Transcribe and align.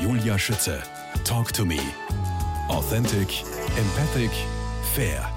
Julia 0.00 0.38
Schütze. 0.38 0.80
Talk 1.24 1.52
to 1.52 1.64
me. 1.64 1.80
Authentic, 2.68 3.42
empathic, 3.76 4.30
fair. 4.94 5.28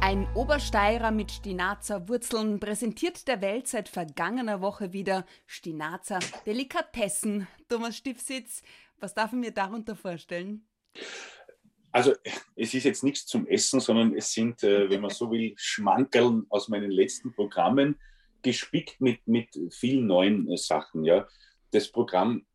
Ein 0.00 0.26
Obersteirer 0.34 1.10
mit 1.10 1.30
Stinazer 1.30 2.08
Wurzeln 2.08 2.58
präsentiert 2.58 3.28
der 3.28 3.42
Welt 3.42 3.68
seit 3.68 3.90
vergangener 3.90 4.62
Woche 4.62 4.94
wieder 4.94 5.26
Stinazer 5.46 6.20
Delikatessen. 6.46 7.46
Thomas 7.68 7.98
Stiefsitz, 7.98 8.62
was 8.98 9.12
darf 9.12 9.34
ich 9.34 9.38
mir 9.38 9.52
darunter 9.52 9.94
vorstellen? 9.94 10.66
Also 11.90 12.14
es 12.56 12.72
ist 12.72 12.84
jetzt 12.84 13.04
nichts 13.04 13.26
zum 13.26 13.46
Essen, 13.46 13.78
sondern 13.78 14.16
es 14.16 14.32
sind, 14.32 14.62
äh, 14.62 14.88
wenn 14.88 15.02
man 15.02 15.10
so 15.10 15.30
will, 15.30 15.52
Schmankerln 15.56 16.46
aus 16.48 16.68
meinen 16.68 16.90
letzten 16.90 17.34
Programmen, 17.34 17.98
gespickt 18.40 19.02
mit, 19.02 19.26
mit 19.28 19.50
vielen 19.70 20.06
neuen 20.06 20.50
äh, 20.50 20.56
Sachen. 20.56 21.04
Ja. 21.04 21.28
Das 21.72 21.88
Programm 21.92 22.46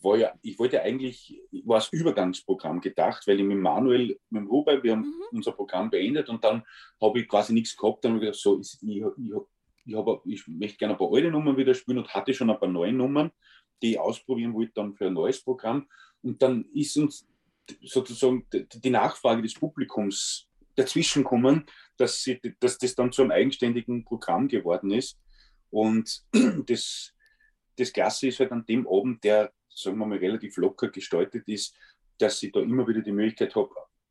war 0.00 0.16
ja, 0.16 0.32
ich 0.42 0.58
wollte 0.58 0.82
eigentlich, 0.82 1.40
war 1.64 1.76
als 1.76 1.92
Übergangsprogramm 1.92 2.80
gedacht, 2.80 3.26
weil 3.26 3.40
ich 3.40 3.46
mit 3.46 3.58
Manuel, 3.58 4.18
mit 4.30 4.42
dem 4.42 4.46
Ruben, 4.46 4.82
wir 4.82 4.92
haben 4.92 5.00
mhm. 5.00 5.22
unser 5.32 5.52
Programm 5.52 5.90
beendet 5.90 6.28
und 6.28 6.42
dann 6.44 6.62
habe 7.00 7.20
ich 7.20 7.28
quasi 7.28 7.52
nichts 7.52 7.76
gehabt. 7.76 8.04
Dann 8.04 8.12
habe 8.12 8.24
ich 8.24 8.26
gedacht, 8.26 8.40
so, 8.40 8.60
ich, 8.60 8.78
ich, 8.82 9.02
ich, 9.02 9.32
ich, 9.84 9.94
hab, 9.94 10.26
ich 10.26 10.46
möchte 10.48 10.78
gerne 10.78 10.94
ein 10.94 10.98
paar 10.98 11.12
alte 11.12 11.30
Nummern 11.30 11.56
wieder 11.56 11.74
spielen 11.74 11.98
und 11.98 12.14
hatte 12.14 12.32
schon 12.34 12.50
ein 12.50 12.58
paar 12.58 12.68
neue 12.68 12.92
Nummern, 12.92 13.30
die 13.82 13.92
ich 13.92 13.98
ausprobieren 13.98 14.54
wollte 14.54 14.72
dann 14.74 14.94
für 14.94 15.06
ein 15.06 15.14
neues 15.14 15.42
Programm. 15.42 15.88
Und 16.22 16.40
dann 16.40 16.64
ist 16.72 16.96
uns 16.96 17.26
sozusagen 17.82 18.46
die 18.52 18.90
Nachfrage 18.90 19.42
des 19.42 19.54
Publikums 19.54 20.48
dazwischen 20.74 21.24
kommen, 21.24 21.66
dass, 21.96 22.22
sie, 22.22 22.40
dass 22.60 22.78
das 22.78 22.94
dann 22.94 23.12
zu 23.12 23.22
einem 23.22 23.30
eigenständigen 23.30 24.04
Programm 24.04 24.48
geworden 24.48 24.90
ist. 24.90 25.18
Und 25.70 26.24
das, 26.66 27.12
das 27.76 27.92
Klasse 27.92 28.28
ist 28.28 28.40
halt 28.40 28.52
an 28.52 28.64
dem 28.66 28.86
Abend, 28.86 29.24
der, 29.24 29.52
sagen 29.74 29.98
wir 29.98 30.06
mal, 30.06 30.18
relativ 30.18 30.56
locker 30.56 30.88
gestaltet 30.88 31.48
ist, 31.48 31.76
dass 32.18 32.42
ich 32.42 32.52
da 32.52 32.60
immer 32.60 32.86
wieder 32.86 33.00
die 33.00 33.12
Möglichkeit 33.12 33.54
habe, 33.54 33.70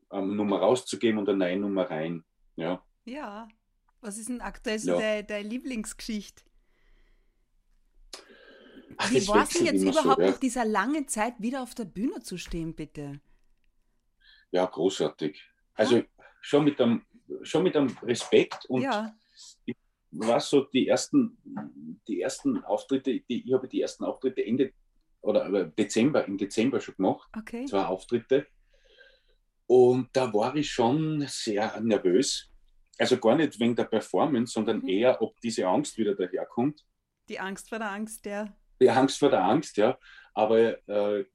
eine 0.09 0.27
Nummer 0.27 0.59
rauszugeben 0.59 1.19
und 1.19 1.29
eine 1.29 1.37
neue 1.37 1.57
Nummer 1.57 1.89
rein. 1.89 2.23
Ja. 2.55 2.83
ja. 3.05 3.47
Was 4.01 4.17
ist 4.17 4.29
denn 4.29 4.41
aktuell 4.41 4.79
so 4.79 4.91
ja. 4.91 4.97
deine, 4.97 5.23
deine 5.23 5.47
Lieblingsgeschichte? 5.47 6.43
Wie 9.09 9.27
war 9.27 9.43
es 9.43 9.49
denn 9.49 9.65
jetzt 9.65 9.81
überhaupt 9.81 10.17
so, 10.17 10.21
ja. 10.21 10.31
nach 10.31 10.39
dieser 10.39 10.65
langen 10.65 11.07
Zeit 11.07 11.35
wieder 11.39 11.63
auf 11.63 11.73
der 11.75 11.85
Bühne 11.85 12.21
zu 12.21 12.37
stehen, 12.37 12.75
bitte? 12.75 13.21
Ja, 14.51 14.65
großartig. 14.65 15.41
Also 15.75 16.03
schon 16.41 16.65
mit 16.65 16.79
einem, 16.81 17.05
schon 17.43 17.63
mit 17.63 17.75
einem 17.75 17.95
Respekt 18.03 18.65
und 18.65 18.81
ja. 18.81 19.15
ich 19.65 19.75
war 20.11 20.39
so 20.39 20.65
die 20.65 20.87
ersten, 20.87 21.37
die 22.07 22.21
ersten 22.21 22.63
Auftritte, 22.65 23.21
die, 23.21 23.47
ich 23.47 23.53
habe 23.53 23.67
die 23.67 23.81
ersten 23.81 24.03
Auftritte 24.03 24.45
Ende 24.45 24.73
oder 25.21 25.65
Dezember, 25.65 26.25
im 26.25 26.37
Dezember 26.37 26.79
schon 26.79 26.95
gemacht. 26.95 27.29
Okay. 27.37 27.65
Zwei 27.65 27.85
Auftritte. 27.85 28.47
Und 29.67 30.09
da 30.13 30.33
war 30.33 30.55
ich 30.55 30.69
schon 30.71 31.25
sehr 31.27 31.79
nervös. 31.81 32.49
Also 32.97 33.17
gar 33.17 33.35
nicht 33.35 33.59
wegen 33.59 33.75
der 33.75 33.85
Performance, 33.85 34.53
sondern 34.53 34.79
mhm. 34.79 34.89
eher, 34.89 35.21
ob 35.21 35.39
diese 35.41 35.67
Angst 35.67 35.97
wieder 35.97 36.15
daherkommt. 36.15 36.85
Die 37.29 37.39
Angst 37.39 37.69
vor 37.69 37.79
der 37.79 37.91
Angst, 37.91 38.25
ja. 38.25 38.53
Die 38.81 38.89
Angst 38.89 39.17
vor 39.19 39.29
der 39.29 39.43
Angst, 39.43 39.77
ja. 39.77 39.97
Aber 40.33 40.77
äh, 40.87 41.25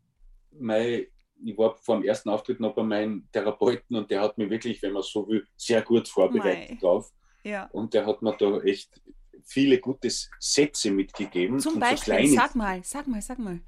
mein 0.50 1.06
ich 1.44 1.56
war 1.58 1.76
vor 1.76 1.96
dem 1.96 2.04
ersten 2.04 2.30
Auftritt 2.30 2.60
noch 2.60 2.74
bei 2.74 2.82
meinem 2.82 3.28
Therapeuten 3.32 3.96
und 3.96 4.10
der 4.10 4.22
hat 4.22 4.38
mir 4.38 4.48
wirklich, 4.48 4.82
wenn 4.82 4.92
man 4.92 5.02
so 5.02 5.28
will, 5.28 5.46
sehr 5.56 5.82
gut 5.82 6.08
vorbereitet 6.08 6.70
Mei. 6.70 6.78
drauf. 6.80 7.12
Ja. 7.42 7.68
Und 7.72 7.94
der 7.94 8.06
hat 8.06 8.22
mir 8.22 8.34
da 8.36 8.60
echt 8.62 9.00
viele 9.44 9.78
gute 9.78 10.08
Sätze 10.10 10.90
mitgegeben. 10.90 11.60
Zum 11.60 11.78
Beispiel, 11.78 12.26
so 12.28 12.36
sag 12.36 12.54
mal, 12.54 12.82
sag 12.82 13.06
mal, 13.06 13.22
sag 13.22 13.38
mal. 13.38 13.60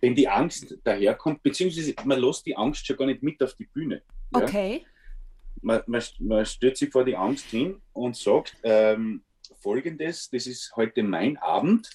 Wenn 0.00 0.14
die 0.14 0.28
Angst 0.28 0.76
daherkommt, 0.84 1.42
beziehungsweise 1.42 1.94
man 2.04 2.20
lässt 2.20 2.46
die 2.46 2.56
Angst 2.56 2.86
schon 2.86 2.96
gar 2.96 3.06
nicht 3.06 3.22
mit 3.22 3.42
auf 3.42 3.54
die 3.54 3.66
Bühne. 3.66 4.02
Ja? 4.34 4.42
Okay. 4.42 4.84
Man, 5.62 5.82
man, 5.86 6.02
man 6.20 6.46
stellt 6.46 6.76
sich 6.78 6.90
vor 6.90 7.04
die 7.04 7.16
Angst 7.16 7.46
hin 7.46 7.82
und 7.92 8.16
sagt, 8.16 8.56
ähm, 8.62 9.22
folgendes, 9.60 10.30
das 10.30 10.46
ist 10.46 10.74
heute 10.76 11.02
mein 11.02 11.36
Abend, 11.36 11.90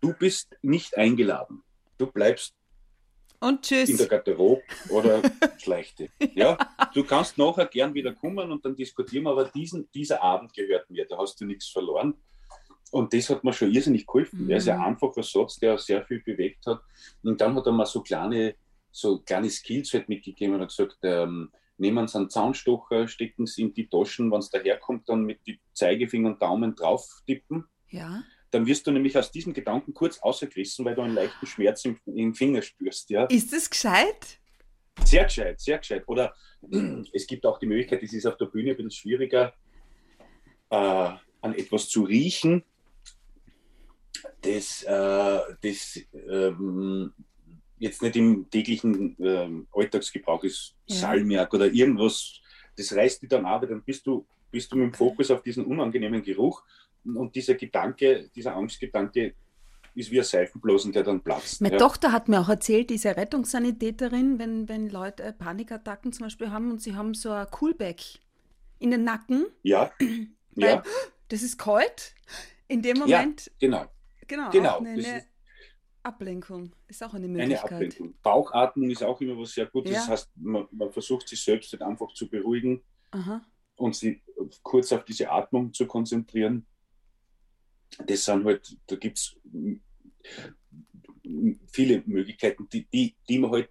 du 0.00 0.12
bist 0.12 0.56
nicht 0.62 0.96
eingeladen. 0.96 1.62
Du 1.98 2.06
bleibst 2.06 2.54
und 3.44 3.60
tschüss. 3.62 3.90
In 3.90 3.98
der 3.98 4.06
Garderobe 4.06 4.62
oder 4.88 5.20
schleichte. 5.58 6.08
Ja, 6.34 6.56
du 6.94 7.04
kannst 7.04 7.36
nachher 7.36 7.66
gern 7.66 7.92
wieder 7.92 8.14
kommen 8.14 8.50
und 8.50 8.64
dann 8.64 8.74
diskutieren, 8.74 9.26
aber 9.26 9.44
diesen, 9.44 9.90
dieser 9.92 10.22
Abend 10.22 10.54
gehört 10.54 10.88
mir, 10.88 11.06
da 11.06 11.18
hast 11.18 11.40
du 11.40 11.44
nichts 11.44 11.68
verloren. 11.68 12.14
Und 12.94 13.12
das 13.12 13.28
hat 13.28 13.42
mir 13.42 13.52
schon 13.52 13.72
irrsinnig 13.72 14.06
geholfen. 14.06 14.44
Mhm. 14.44 14.50
Er 14.50 14.58
ist 14.58 14.68
ja 14.68 14.80
einfacher 14.80 15.24
Satz, 15.24 15.56
der 15.56 15.78
sehr 15.78 16.04
viel 16.04 16.20
bewegt 16.20 16.64
hat. 16.66 16.80
Und 17.24 17.40
dann 17.40 17.56
hat 17.56 17.66
er 17.66 17.72
mir 17.72 17.86
so 17.86 18.02
kleine, 18.02 18.54
so 18.92 19.18
kleine 19.18 19.50
Skills 19.50 19.92
halt 19.94 20.08
mitgegeben 20.08 20.54
und 20.54 20.60
hat 20.60 20.68
gesagt, 20.68 20.98
ähm, 21.02 21.50
nehmen 21.76 22.06
Sie 22.06 22.16
einen 22.16 22.30
Zaunstocher, 22.30 23.08
stecken 23.08 23.46
Sie 23.46 23.62
in 23.62 23.74
die 23.74 23.88
Taschen, 23.88 24.30
wenn 24.30 24.38
es 24.38 24.50
daherkommt, 24.50 25.08
dann 25.08 25.24
mit 25.24 25.40
die 25.44 25.58
Zeigefinger 25.72 26.28
und 26.28 26.40
Daumen 26.40 26.76
drauf 26.76 27.04
tippen. 27.26 27.64
Ja 27.88 28.22
dann 28.52 28.66
wirst 28.66 28.86
du 28.86 28.92
nämlich 28.92 29.18
aus 29.18 29.32
diesem 29.32 29.52
Gedanken 29.52 29.92
kurz 29.94 30.20
außergerissen, 30.20 30.84
weil 30.84 30.94
du 30.94 31.02
einen 31.02 31.16
leichten 31.16 31.44
Schmerz 31.44 31.84
im, 31.86 31.98
im 32.06 32.36
Finger 32.36 32.62
spürst. 32.62 33.10
Ja. 33.10 33.24
Ist 33.24 33.52
das 33.52 33.68
gescheit? 33.68 34.38
Sehr 35.02 35.24
gescheit, 35.24 35.60
sehr 35.60 35.78
gescheit. 35.78 36.04
Oder 36.06 36.36
es 37.12 37.26
gibt 37.26 37.44
auch 37.46 37.58
die 37.58 37.66
Möglichkeit, 37.66 38.04
es 38.04 38.12
ist 38.12 38.26
auf 38.26 38.36
der 38.36 38.46
Bühne 38.46 38.70
ein 38.70 38.76
bisschen 38.76 38.92
schwieriger, 38.92 39.52
äh, 40.70 40.76
an 40.76 41.54
etwas 41.56 41.88
zu 41.88 42.04
riechen, 42.04 42.62
das, 44.44 44.82
äh, 44.82 45.40
das 45.62 46.00
ähm, 46.28 47.12
jetzt 47.78 48.02
nicht 48.02 48.16
im 48.16 48.48
täglichen 48.50 49.16
äh, 49.20 49.48
Alltagsgebrauch 49.72 50.44
ist, 50.44 50.74
ja. 50.86 50.96
Salmiak 50.96 51.52
oder 51.54 51.66
irgendwas, 51.66 52.40
das 52.76 52.94
reißt 52.94 53.22
dich 53.22 53.28
dann 53.28 53.46
ab, 53.46 53.64
dann 53.68 53.82
bist 53.82 54.06
du, 54.06 54.26
bist 54.50 54.72
du 54.72 54.76
mit 54.76 54.86
dem 54.86 54.94
Fokus 54.94 55.30
auf 55.30 55.42
diesen 55.42 55.64
unangenehmen 55.64 56.22
Geruch 56.22 56.62
und 57.04 57.34
dieser 57.34 57.54
Gedanke, 57.54 58.30
dieser 58.34 58.56
Angstgedanke 58.56 59.34
ist 59.94 60.10
wie 60.10 60.18
ein 60.18 60.24
Seifenblasen, 60.24 60.92
der 60.92 61.04
dann 61.04 61.20
platzt. 61.20 61.60
Meine 61.60 61.74
ja. 61.74 61.78
Tochter 61.78 62.10
hat 62.10 62.28
mir 62.28 62.40
auch 62.40 62.48
erzählt, 62.48 62.90
diese 62.90 63.16
Rettungssanitäterin, 63.16 64.38
wenn, 64.38 64.68
wenn 64.68 64.90
Leute 64.90 65.32
Panikattacken 65.38 66.12
zum 66.12 66.26
Beispiel 66.26 66.50
haben 66.50 66.70
und 66.70 66.82
sie 66.82 66.96
haben 66.96 67.14
so 67.14 67.30
ein 67.30 67.46
Coolback 67.50 68.00
in 68.80 68.90
den 68.90 69.04
Nacken. 69.04 69.46
Ja. 69.62 69.92
ja. 70.56 70.82
Das 71.28 71.42
ist 71.42 71.58
kalt. 71.58 72.14
In 72.66 72.82
dem 72.82 72.98
Moment. 72.98 73.46
Ja, 73.46 73.52
genau. 73.60 73.86
Genau. 74.26 74.50
genau. 74.50 74.78
Eine, 74.78 74.90
eine 74.90 75.24
Ablenkung 76.02 76.74
ist 76.86 77.02
auch 77.02 77.14
eine 77.14 77.28
Möglichkeit. 77.28 77.70
Eine 77.70 77.76
Ablenkung. 77.76 78.14
Bauchatmung 78.22 78.90
ist 78.90 79.02
auch 79.02 79.20
immer 79.20 79.38
was 79.38 79.52
sehr 79.52 79.66
Gutes. 79.66 79.92
Ja. 79.92 80.00
Das 80.00 80.08
heißt, 80.08 80.30
man, 80.36 80.66
man, 80.70 80.92
versucht 80.92 81.28
sich 81.28 81.42
selbst 81.42 81.72
halt 81.72 81.82
einfach 81.82 82.12
zu 82.14 82.28
beruhigen 82.28 82.82
Aha. 83.10 83.42
und 83.76 83.94
sich 83.94 84.22
kurz 84.62 84.92
auf 84.92 85.04
diese 85.04 85.30
Atmung 85.30 85.72
zu 85.72 85.86
konzentrieren 85.86 86.66
das 87.98 88.24
sind 88.24 88.44
halt, 88.44 88.76
da 88.86 88.96
gibt 88.96 89.18
es 89.18 89.36
viele 91.70 92.02
Möglichkeiten, 92.06 92.68
die, 92.68 92.86
die, 92.86 93.16
die 93.28 93.38
man 93.38 93.50
halt 93.50 93.70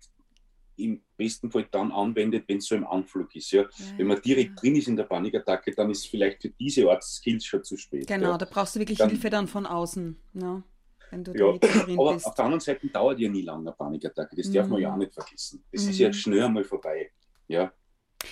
im 0.75 1.03
besten 1.23 1.49
Fall 1.49 1.67
dann 1.71 1.91
anwendet, 1.91 2.45
wenn 2.47 2.57
es 2.57 2.65
so 2.65 2.75
im 2.75 2.85
Anflug 2.85 3.35
ist. 3.35 3.51
Ja? 3.51 3.63
ja 3.63 3.69
Wenn 3.97 4.07
man 4.07 4.21
direkt 4.21 4.49
ja. 4.49 4.55
drin 4.55 4.75
ist 4.75 4.87
in 4.87 4.95
der 4.95 5.05
Panikattacke, 5.05 5.71
dann 5.71 5.89
ist 5.89 6.07
vielleicht 6.07 6.41
für 6.41 6.49
diese 6.49 6.89
Art 6.89 7.03
Skills 7.03 7.45
schon 7.45 7.63
zu 7.63 7.77
spät. 7.77 8.07
Genau, 8.07 8.31
ja. 8.31 8.37
da 8.37 8.45
brauchst 8.45 8.75
du 8.75 8.79
wirklich 8.79 8.97
dann, 8.97 9.09
Hilfe 9.09 9.29
dann 9.29 9.47
von 9.47 9.65
außen. 9.65 10.19
Ja, 10.33 10.63
wenn 11.11 11.23
du 11.23 11.31
ja, 11.33 11.45
aber 11.45 12.13
bist. 12.13 12.25
auf 12.25 12.35
der 12.35 12.45
anderen 12.45 12.59
Seite 12.59 12.87
dauert 12.87 13.19
ja 13.19 13.29
nie 13.29 13.41
lange 13.43 13.69
eine 13.69 13.71
Panikattacke. 13.75 14.35
Das 14.35 14.47
mhm. 14.47 14.53
darf 14.53 14.67
man 14.67 14.81
ja 14.81 14.93
auch 14.93 14.97
nicht 14.97 15.13
vergessen. 15.13 15.63
Das 15.71 15.83
mhm. 15.83 15.89
ist 15.89 15.99
ja 15.99 16.07
mhm. 16.09 16.13
schnell 16.13 16.43
einmal 16.43 16.63
vorbei. 16.63 17.11
Ja. 17.47 17.71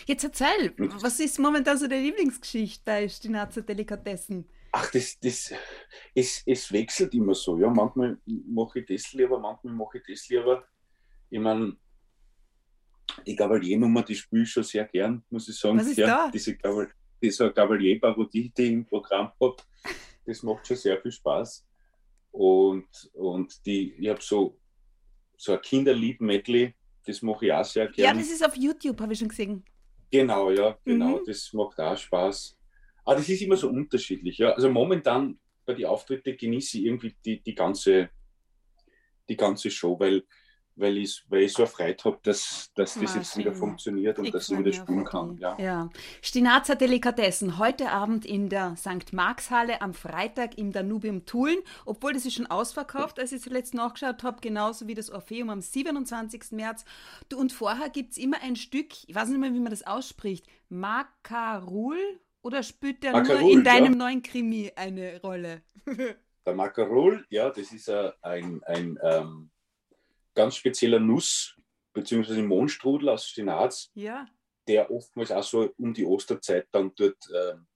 Jetzt 0.06 0.23
erzähl, 0.23 0.73
was 1.02 1.19
ist 1.19 1.38
momentan 1.38 1.78
so 1.78 1.88
deine 1.88 2.03
Lieblingsgeschichte 2.03 2.81
bei 2.85 3.09
Stinazer 3.09 3.62
Delikatessen? 3.62 4.46
Ach, 4.72 4.90
das, 4.90 5.19
das, 5.19 5.53
es, 6.16 6.44
es 6.46 6.72
wechselt 6.72 7.13
immer 7.13 7.35
so. 7.35 7.58
Ja, 7.58 7.69
manchmal 7.69 8.18
mache 8.25 8.79
ich 8.79 8.85
das 8.85 9.12
lieber, 9.13 9.38
manchmal 9.38 9.73
mache 9.73 9.97
ich 9.97 10.03
das 10.08 10.29
lieber. 10.29 10.66
Ich 11.29 11.40
meine, 11.40 11.76
die 13.25 13.35
Gavalier-Nummer, 13.35 14.03
die 14.03 14.16
spiele 14.16 14.43
ich 14.43 14.52
schon 14.52 14.63
sehr 14.63 14.85
gern, 14.85 15.23
muss 15.29 15.47
ich 15.47 15.58
sagen. 15.58 15.79
Was 15.79 15.87
ist 15.87 15.97
ja, 15.97 16.08
da? 16.08 16.31
Diese 16.31 16.55
Gaval 16.55 16.90
dieser 17.22 17.52
Gavalier-Parodie, 17.52 18.52
die 18.55 18.63
ich 18.63 18.72
im 18.72 18.85
Programm 18.85 19.31
habe, 19.40 19.55
das 20.25 20.41
macht 20.43 20.66
schon 20.67 20.78
sehr 20.78 20.99
viel 20.99 21.11
Spaß. 21.11 21.66
Und, 22.31 22.87
und 23.13 23.66
die, 23.66 23.93
ich 23.93 24.09
habe 24.09 24.22
so, 24.22 24.58
so 25.37 25.53
ein 25.53 25.61
Kinderlied-Medley, 25.61 26.73
das 27.05 27.22
mache 27.22 27.47
ich 27.47 27.53
auch 27.53 27.66
sehr 27.66 27.87
gern. 27.87 28.16
Ja, 28.16 28.22
das 28.22 28.31
ist 28.31 28.46
auf 28.46 28.55
YouTube, 28.55 28.99
habe 29.02 29.13
ich 29.13 29.19
schon 29.19 29.28
gesehen. 29.28 29.63
Genau, 30.11 30.52
ja, 30.52 30.78
genau, 30.84 31.19
mhm. 31.19 31.25
das 31.25 31.52
macht 31.53 31.79
auch 31.79 31.97
Spaß. 31.97 32.58
Aber 33.05 33.16
das 33.16 33.29
ist 33.29 33.41
immer 33.41 33.58
so 33.58 33.69
unterschiedlich. 33.69 34.37
Ja. 34.37 34.52
Also 34.52 34.69
momentan 34.69 35.40
bei 35.66 35.73
den 35.73 35.85
Auftritten 35.85 36.37
genieße 36.37 36.78
ich 36.78 36.85
irgendwie 36.85 37.16
die, 37.25 37.41
die, 37.41 37.55
ganze, 37.55 38.09
die 39.29 39.37
ganze 39.37 39.72
Show, 39.72 39.99
weil 39.99 40.23
weil 40.76 40.97
ich, 40.97 41.23
weil 41.29 41.44
ich 41.44 41.53
so 41.53 41.64
erfreut 41.64 42.03
habe, 42.06 42.20
dass, 42.23 42.72
dass 42.76 43.00
das 43.00 43.16
jetzt 43.16 43.38
wieder 43.38 43.53
funktioniert 43.53 44.18
und 44.20 44.26
Ich 44.26 44.32
dass 44.32 44.50
ich 44.50 44.58
wieder 44.58 44.73
spielen 44.73 45.03
kann. 45.03 45.38
Ja. 45.38 45.58
Ja. 45.59 45.90
Stinazer 46.22 46.76
Delikatessen, 46.76 47.58
heute 47.58 47.91
Abend 47.91 48.26
in 48.26 48.50
der 48.50 48.76
St. 48.76 49.14
Markshalle, 49.14 49.82
am 49.82 49.94
Freitag 49.94 50.58
im 50.58 50.72
Danubium 50.72 51.26
Tulln, 51.26 51.59
obwohl 51.85 52.14
das 52.14 52.26
ist 52.26 52.35
schon 52.35 52.47
ausverkauft, 52.47 53.20
als 53.20 53.32
ich 53.32 53.41
zuletzt 53.41 53.73
nachgeschaut 53.73 54.23
habe, 54.23 54.41
genauso 54.41 54.88
wie 54.88 54.96
das 54.96 55.09
Orpheum 55.09 55.50
am 55.50 55.62
27. 55.62 56.52
März. 56.52 56.85
Du, 57.29 57.38
und 57.38 57.52
vorher 57.53 57.90
gibt 57.90 58.12
es 58.12 58.18
immer 58.18 58.41
ein 58.41 58.56
Stück, 58.56 59.08
ich 59.08 59.16
weiß 59.16 59.29
nicht 59.29 59.40
mehr, 59.40 59.53
wie 59.53 59.59
man 59.59 59.72
das 59.72 59.85
ausspricht, 59.85 60.46
Makarul 60.70 61.97
oder 62.41 62.64
spielt 62.64 63.03
der 63.03 63.12
nur 63.12 63.22
Makarul, 63.22 63.52
in 63.52 63.64
deinem 63.64 63.94
ja. 63.94 63.97
neuen 64.00 64.23
Krimi 64.23 64.72
eine 64.76 65.20
Rolle? 65.22 65.62
Der 66.44 66.56
Macarol, 66.56 67.23
ja, 67.29 67.52
das 67.52 67.72
ist 67.72 67.88
äh, 67.88 68.12
ein, 68.23 68.64
ein 68.64 68.97
ähm, 69.03 69.52
ganz 70.33 70.55
spezieller 70.55 70.99
Nuss- 70.99 71.55
bzw. 71.93 72.41
Mohnstrudel 72.41 73.09
aus 73.09 73.28
Stinaz, 73.28 73.91
Ja. 73.93 74.25
der 74.67 74.89
oftmals 74.91 75.31
auch 75.31 75.43
so 75.43 75.73
um 75.78 75.93
die 75.93 76.05
Osterzeit 76.05 76.67
dann 76.72 76.93
dort 76.95 77.17
ähm, 77.35 77.67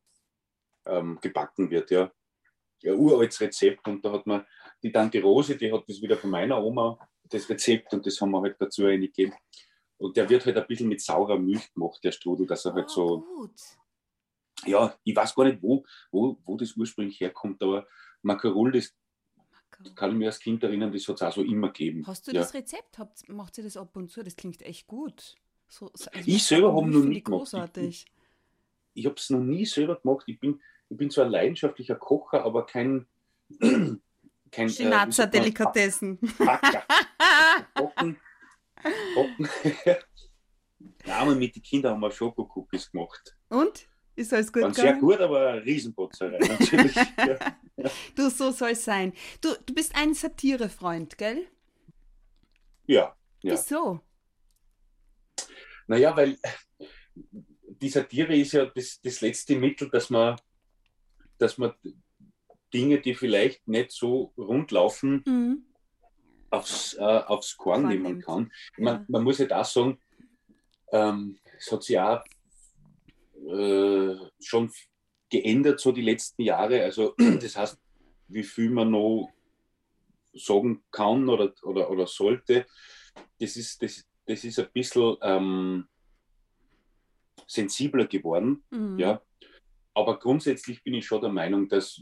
ähm, 0.85 1.19
gebacken 1.21 1.69
wird. 1.69 1.91
Ja. 1.91 2.11
Ein 2.83 2.93
uraltes 2.99 3.41
Rezept 3.41 3.87
und 3.87 4.05
da 4.05 4.11
hat 4.11 4.27
man 4.27 4.45
die 4.83 4.91
Tante 4.91 5.21
Rose, 5.21 5.57
die 5.57 5.71
hat 5.71 5.83
das 5.87 6.01
wieder 6.01 6.17
von 6.17 6.29
meiner 6.29 6.63
Oma, 6.63 6.99
das 7.23 7.49
Rezept 7.49 7.91
und 7.93 8.05
das 8.05 8.21
haben 8.21 8.31
wir 8.31 8.41
halt 8.41 8.55
dazu 8.59 8.85
reingegeben. 8.85 9.33
Und 9.97 10.15
der 10.17 10.29
wird 10.29 10.45
halt 10.45 10.57
ein 10.57 10.67
bisschen 10.67 10.89
mit 10.89 11.01
saurer 11.01 11.39
Milch 11.39 11.73
gemacht, 11.73 11.99
der 12.03 12.11
Strudel, 12.11 12.45
dass 12.45 12.65
er 12.65 12.73
halt 12.73 12.85
Oh, 12.89 12.93
so 12.93 13.21
gut. 13.21 13.51
ja, 14.65 14.95
ich 15.03 15.15
weiß 15.15 15.33
gar 15.33 15.45
nicht, 15.45 15.61
wo, 15.63 15.83
wo, 16.11 16.37
wo 16.45 16.57
das 16.57 16.73
ursprünglich 16.75 17.19
herkommt, 17.19 17.63
aber 17.63 17.87
Macarol, 18.21 18.71
das 18.73 18.93
kann 19.95 20.11
ich 20.11 20.17
mir 20.17 20.27
als 20.27 20.39
Kind 20.39 20.63
erinnern, 20.63 20.91
das 20.91 21.07
hat 21.07 21.15
es 21.15 21.21
auch 21.21 21.33
so 21.33 21.41
immer 21.41 21.67
gegeben. 21.67 22.05
Hast 22.07 22.27
du 22.27 22.31
ja. 22.31 22.41
das 22.41 22.53
Rezept? 22.53 22.97
Habt, 22.97 23.27
macht 23.29 23.57
ihr 23.57 23.63
das 23.63 23.77
ab 23.77 23.95
und 23.95 24.09
zu? 24.11 24.23
Das 24.23 24.35
klingt 24.35 24.61
echt 24.61 24.87
gut. 24.87 25.35
So, 25.67 25.89
so- 25.93 26.09
also 26.11 26.29
Ich 26.29 26.43
selber 26.43 26.67
Sachen 26.67 26.77
hab 26.77 26.89
wie 26.89 26.97
noch 26.97 27.05
nie 27.05 27.17
ich 27.17 27.23
gemacht. 27.23 27.39
Großartig. 27.39 28.05
Ich 28.93 29.05
habe 29.05 29.15
es 29.15 29.29
noch 29.29 29.39
nie 29.39 29.65
selber 29.65 29.95
gemacht. 29.99 30.23
Ich 30.27 30.39
bin, 30.39 30.61
ich 30.89 30.97
bin 30.97 31.09
zwar 31.09 31.25
ein 31.25 31.31
leidenschaftlicher 31.31 31.95
Kocher, 31.95 32.43
aber 32.43 32.65
kein. 32.65 33.07
kein 34.51 34.69
sagt 34.69 35.17
man, 35.17 35.31
Delikatessen. 35.31 36.19
Backer. 36.37 36.83
Kochen. 37.75 38.17
Kochen. 39.13 39.49
ja, 41.05 41.17
aber 41.17 41.35
mit 41.35 41.55
den 41.55 41.63
Kindern 41.63 41.93
haben 41.93 42.01
wir 42.01 42.11
Schokokookies 42.11 42.91
gemacht. 42.91 43.35
Und? 43.49 43.87
Ist 44.15 44.33
alles 44.33 44.51
gut 44.53 44.63
Waren 44.63 44.73
sehr 44.73 44.93
gegangen? 44.93 45.01
gut, 45.01 45.19
aber 45.19 45.47
eine 45.49 45.65
Riesenpotzerei 45.65 46.37
natürlich. 46.39 46.95
ja. 47.17 47.91
Du, 48.15 48.29
so 48.29 48.51
soll 48.51 48.71
es 48.71 48.85
sein. 48.85 49.13
Du, 49.41 49.49
du 49.65 49.73
bist 49.73 49.93
ein 49.95 50.13
Satirefreund, 50.13 51.17
gell? 51.17 51.45
ja, 52.87 53.15
ja. 53.41 53.53
Wieso? 53.53 53.99
Naja, 55.87 56.15
weil 56.15 56.37
die 57.13 57.89
Satire 57.89 58.35
ist 58.35 58.53
ja 58.53 58.65
das, 58.65 58.99
das 59.01 59.21
letzte 59.21 59.55
Mittel, 59.55 59.89
dass 59.89 60.09
man, 60.09 60.35
dass 61.37 61.57
man 61.57 61.73
Dinge, 62.73 62.99
die 63.01 63.13
vielleicht 63.13 63.67
nicht 63.67 63.91
so 63.91 64.33
rund 64.37 64.71
laufen, 64.71 65.23
Mhm. 65.25 65.65
aufs, 66.49 66.93
äh, 66.95 67.01
aufs 67.01 67.55
Korn 67.57 67.87
nehmen 67.87 68.21
kann. 68.21 68.51
Ja. 68.77 68.83
Man, 68.83 69.05
man 69.09 69.23
muss 69.23 69.37
ja 69.39 69.45
da 69.45 69.63
sagen, 69.63 69.99
ähm, 70.91 71.37
es 71.57 71.71
hat 71.71 71.83
sich 71.83 71.99
auch 71.99 72.23
äh, 73.47 74.15
schon 74.39 74.71
geändert 75.29 75.79
so 75.79 75.91
die 75.91 76.01
letzten 76.01 76.41
Jahre. 76.43 76.83
Also 76.83 77.13
das 77.41 77.55
heißt, 77.55 77.79
wie 78.27 78.43
viel 78.43 78.69
man 78.69 78.91
noch 78.91 79.29
sagen 80.33 80.83
kann 80.91 81.29
oder, 81.29 81.53
oder, 81.63 81.89
oder 81.89 82.07
sollte, 82.07 82.65
das 83.39 83.55
ist, 83.55 83.81
das, 83.81 84.05
das 84.25 84.43
ist 84.43 84.59
ein 84.59 84.69
bisschen 84.73 85.15
ähm, 85.21 85.87
sensibler 87.47 88.07
geworden. 88.07 88.63
Mhm. 88.71 88.99
Ja. 88.99 89.21
Aber 89.93 90.19
grundsätzlich 90.19 90.83
bin 90.83 90.95
ich 90.95 91.05
schon 91.05 91.21
der 91.21 91.31
Meinung, 91.31 91.69
dass 91.69 92.01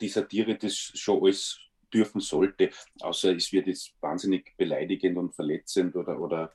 die 0.00 0.08
Satire 0.08 0.56
das 0.56 0.74
schon 0.76 1.22
alles 1.22 1.58
dürfen 1.92 2.20
sollte, 2.20 2.70
außer 3.00 3.36
es 3.36 3.52
wird 3.52 3.66
jetzt 3.66 3.94
wahnsinnig 4.00 4.56
beleidigend 4.56 5.18
und 5.18 5.34
verletzend 5.34 5.94
oder, 5.94 6.18
oder 6.18 6.52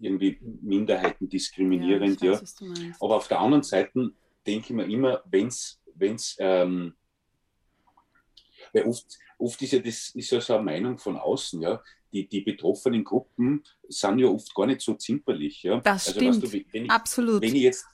irgendwie 0.00 0.38
Minderheiten 0.40 1.28
diskriminierend. 1.28 2.20
Ja, 2.20 2.32
Ja, 2.32 2.40
weiß, 2.40 2.60
meinst. 2.60 3.02
Aber 3.02 3.16
auf 3.16 3.28
der 3.28 3.40
anderen 3.40 3.62
Seite 3.62 4.12
denke 4.46 4.66
ich 4.66 4.70
mir 4.70 4.84
immer, 4.84 5.22
wenn 5.26 5.46
es, 5.46 6.36
ähm, 6.38 6.94
weil 8.72 8.84
oft, 8.84 9.06
oft 9.38 9.62
ist 9.62 9.72
ja 9.72 9.78
das 9.78 10.10
ist 10.10 10.30
ja 10.30 10.40
so 10.40 10.54
eine 10.54 10.64
Meinung 10.64 10.98
von 10.98 11.16
außen, 11.16 11.60
ja. 11.60 11.82
Die, 12.12 12.28
die 12.28 12.42
betroffenen 12.42 13.04
Gruppen 13.04 13.64
sind 13.88 14.18
ja 14.18 14.26
oft 14.26 14.54
gar 14.54 14.66
nicht 14.66 14.82
so 14.82 14.94
zimperlich. 14.94 15.62
Ja? 15.62 15.80
Das 15.80 16.08
also, 16.08 16.20
stimmt. 16.20 16.42
Weißt 16.42 16.54
du, 16.54 16.64
wenn 16.72 16.84
ich, 16.84 16.90
Absolut. 16.90 17.40
wenn 17.40 17.56
ich 17.56 17.62
jetzt, 17.62 17.86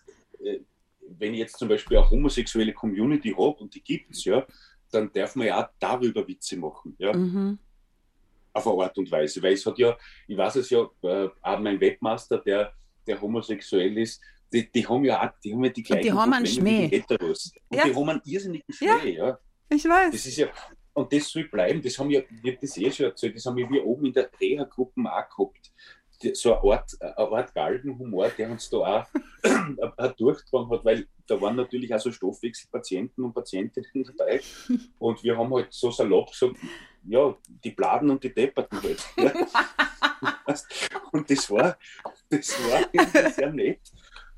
äh, 0.42 0.58
wenn 1.06 1.34
ich 1.34 1.38
jetzt 1.40 1.56
zum 1.56 1.68
Beispiel 1.68 1.98
eine 1.98 2.10
homosexuelle 2.10 2.72
Community 2.72 3.30
habe 3.30 3.60
und 3.60 3.74
die 3.74 3.80
gibt 3.80 4.10
es, 4.10 4.24
ja, 4.24 4.44
dann 4.90 5.12
darf 5.12 5.36
man 5.36 5.46
ja 5.46 5.62
auch 5.62 5.70
darüber 5.78 6.26
Witze 6.26 6.56
machen, 6.56 6.96
ja, 6.98 7.12
Mhm. 7.14 7.58
Auf 8.52 8.66
eine 8.66 8.82
Art 8.84 8.98
und 8.98 9.10
Weise. 9.10 9.42
Weil 9.42 9.54
es 9.54 9.64
hat 9.66 9.78
ja, 9.78 9.96
ich 10.26 10.36
weiß 10.36 10.56
es 10.56 10.70
ja, 10.70 10.86
äh, 11.02 11.28
auch 11.42 11.58
mein 11.60 11.80
Webmaster, 11.80 12.38
der, 12.38 12.72
der 13.06 13.20
homosexuell 13.20 13.96
ist, 13.98 14.20
die, 14.52 14.70
die 14.70 14.86
haben 14.86 15.04
ja 15.04 15.22
auch, 15.26 15.32
die 15.44 15.52
haben 15.52 15.64
ja 15.64 15.70
die 15.70 15.82
gleichen 15.82 16.02
die 16.02 16.12
haben 16.12 16.32
einen 16.32 16.46
Schmäh. 16.46 16.88
die 16.88 16.96
Heteros. 16.96 17.52
Und 17.68 17.76
Ja. 17.76 17.84
die 17.84 17.94
haben 17.94 18.08
einen 18.08 18.22
irrsinnigen 18.24 18.74
Ja. 18.80 18.98
Schmäh, 18.98 19.16
ja. 19.16 19.38
Ich 19.70 19.84
weiß. 19.84 20.10
Das 20.12 20.24
ist 20.26 20.36
ja, 20.38 20.48
und 20.94 21.12
das 21.12 21.28
soll 21.28 21.44
bleiben, 21.44 21.82
das 21.82 21.98
haben 21.98 22.10
ja, 22.10 22.20
ich 22.42 22.52
hab 22.54 22.60
das 22.60 22.76
eh 22.78 22.90
schon 22.90 23.06
erzählt, 23.06 23.36
das 23.36 23.44
haben 23.44 23.58
ja 23.58 23.68
wir 23.70 23.84
oben 23.84 24.06
in 24.06 24.12
der 24.14 24.30
Reha-Gruppe 24.40 25.00
auch 25.02 25.28
gehabt. 25.36 25.72
So 26.36 26.58
eine 26.58 26.72
Art, 26.74 26.90
eine 27.00 27.16
Art 27.16 27.54
Galgenhumor, 27.54 28.30
der 28.30 28.50
uns 28.50 28.68
da 28.70 28.78
auch 28.78 29.06
auch 29.98 30.12
durchgetragen 30.16 30.70
hat, 30.70 30.84
weil 30.84 31.06
da 31.28 31.40
waren 31.40 31.54
natürlich 31.54 31.94
auch 31.94 32.00
so 32.00 32.10
Stoffwechselpatienten 32.10 33.22
und 33.22 33.34
Patientinnen 33.34 34.10
dabei. 34.16 34.40
Und 34.98 35.22
wir 35.22 35.36
haben 35.36 35.54
halt 35.54 35.68
so 35.72 35.90
salopp 35.92 36.30
gesagt, 36.32 36.56
ja, 37.08 37.34
die 37.64 37.70
Bladen 37.70 38.10
und 38.10 38.22
die 38.22 38.32
Depperten 38.32 38.82
halt. 38.82 39.08
Ja. 39.16 39.32
Und 41.12 41.30
das 41.30 41.50
war, 41.50 41.76
das 42.30 42.50
war 42.64 43.30
sehr 43.32 43.52
nett, 43.52 43.80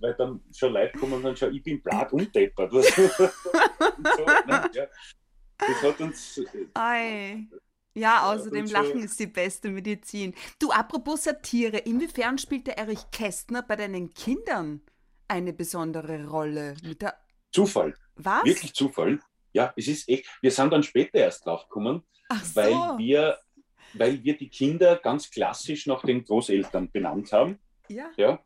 weil 0.00 0.14
dann 0.14 0.40
schon 0.52 0.72
Leute 0.72 0.98
kommen 0.98 1.12
und 1.14 1.22
dann 1.22 1.36
schon, 1.36 1.54
ich 1.54 1.62
bin 1.62 1.80
Blatt 1.80 2.12
und 2.12 2.34
Deppert. 2.34 2.72
und 2.72 2.84
so, 2.84 4.24
ne? 4.46 4.70
ja. 4.72 4.86
Das 5.58 5.82
hat 5.82 6.00
uns, 6.00 6.38
äh, 6.38 6.66
Ei. 6.74 7.46
Ja, 7.94 8.32
außerdem 8.32 8.66
so- 8.66 8.72
Lachen 8.74 9.02
ist 9.02 9.18
die 9.20 9.26
beste 9.28 9.68
Medizin. 9.70 10.34
Du, 10.58 10.70
apropos 10.70 11.24
Satire, 11.24 11.78
inwiefern 11.78 12.38
spielt 12.38 12.66
der 12.66 12.78
Erich 12.78 13.10
Kästner 13.12 13.62
bei 13.62 13.76
deinen 13.76 14.12
Kindern 14.12 14.80
eine 15.28 15.52
besondere 15.52 16.26
Rolle? 16.26 16.74
Zufall, 17.52 17.94
Was? 18.16 18.44
wirklich 18.44 18.74
Zufall. 18.74 19.20
Ja, 19.52 19.72
es 19.76 19.88
ist 19.88 20.08
echt, 20.08 20.26
wir 20.42 20.50
sind 20.50 20.72
dann 20.72 20.82
später 20.82 21.18
erst 21.18 21.44
drauf 21.46 21.64
gekommen, 21.64 22.02
Ach 22.28 22.44
so. 22.44 22.56
weil 22.56 22.98
wir, 22.98 23.38
weil 23.94 24.22
wir 24.22 24.36
die 24.36 24.48
Kinder 24.48 24.96
ganz 24.96 25.30
klassisch 25.30 25.86
nach 25.86 26.02
den 26.02 26.24
Großeltern 26.24 26.90
benannt 26.90 27.32
haben. 27.32 27.58
ja. 27.88 28.10
Ja. 28.16 28.42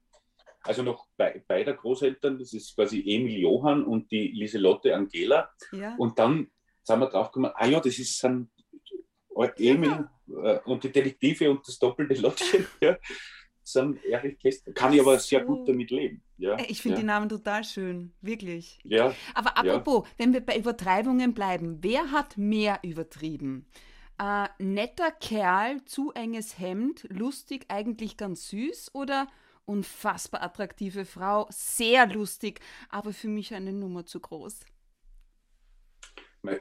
Also 0.67 0.83
noch 0.83 1.07
bei, 1.19 1.45
beider 1.47 1.75
Großeltern, 1.75 2.39
das 2.39 2.55
ist 2.55 2.75
quasi 2.75 3.01
Emil 3.07 3.39
Johann 3.39 3.85
und 3.85 4.11
die 4.11 4.29
Lieselotte 4.29 4.95
Angela. 4.97 5.51
ja. 5.73 5.95
Und 5.99 6.19
dann 6.19 6.51
sind 6.83 7.01
wir 7.01 7.11
drauf 7.11 7.27
gekommen, 7.31 7.53
ah 7.55 7.67
ja, 7.67 7.81
das 7.81 7.99
ist 7.99 8.25
ein 8.25 8.51
Emil 9.59 10.09
äh, 10.43 10.59
und 10.65 10.83
die 10.83 10.91
Detektive 10.91 11.51
und 11.51 11.69
das 11.69 11.79
doppelte 11.79 12.15
Lottchen. 12.15 12.67
Ja. 12.81 12.97
Sind 13.63 14.03
Erich 14.07 14.39
Kästner. 14.39 14.73
Kann 14.73 14.95
ich 14.95 15.01
aber 15.01 15.19
sehr 15.19 15.43
gut 15.45 15.69
damit 15.69 15.91
leben. 15.91 16.24
Ja, 16.37 16.59
Ich 16.69 16.83
finde 16.83 16.97
ja. 16.97 17.01
die 17.01 17.07
Namen 17.07 17.29
total 17.29 17.65
schön, 17.65 18.13
wirklich. 18.21 18.79
Ja, 18.83 19.15
Aber 19.35 19.57
apropos, 19.57 20.09
wenn 20.17 20.33
wir 20.33 20.41
bei 20.41 20.57
Übertreibungen 20.57 21.33
bleiben, 21.33 21.79
wer 21.83 22.11
hat 22.11 22.37
mehr 22.37 22.81
übertrieben? 22.83 23.67
Äh, 24.19 24.49
netter 24.59 25.11
Kerl, 25.13 25.85
zu 25.85 26.13
enges 26.13 26.59
Hemd, 26.59 27.07
lustig, 27.09 27.67
eigentlich 27.69 28.17
ganz 28.17 28.49
süß 28.49 28.95
oder 28.95 29.29
unfassbar 29.65 30.43
attraktive 30.43 31.05
Frau, 31.05 31.47
sehr 31.51 32.07
lustig, 32.07 32.61
aber 32.91 33.13
für 33.13 33.29
mich 33.29 33.55
eine 33.55 33.73
Nummer 33.73 34.05
zu 34.05 34.21
groß? 34.21 34.61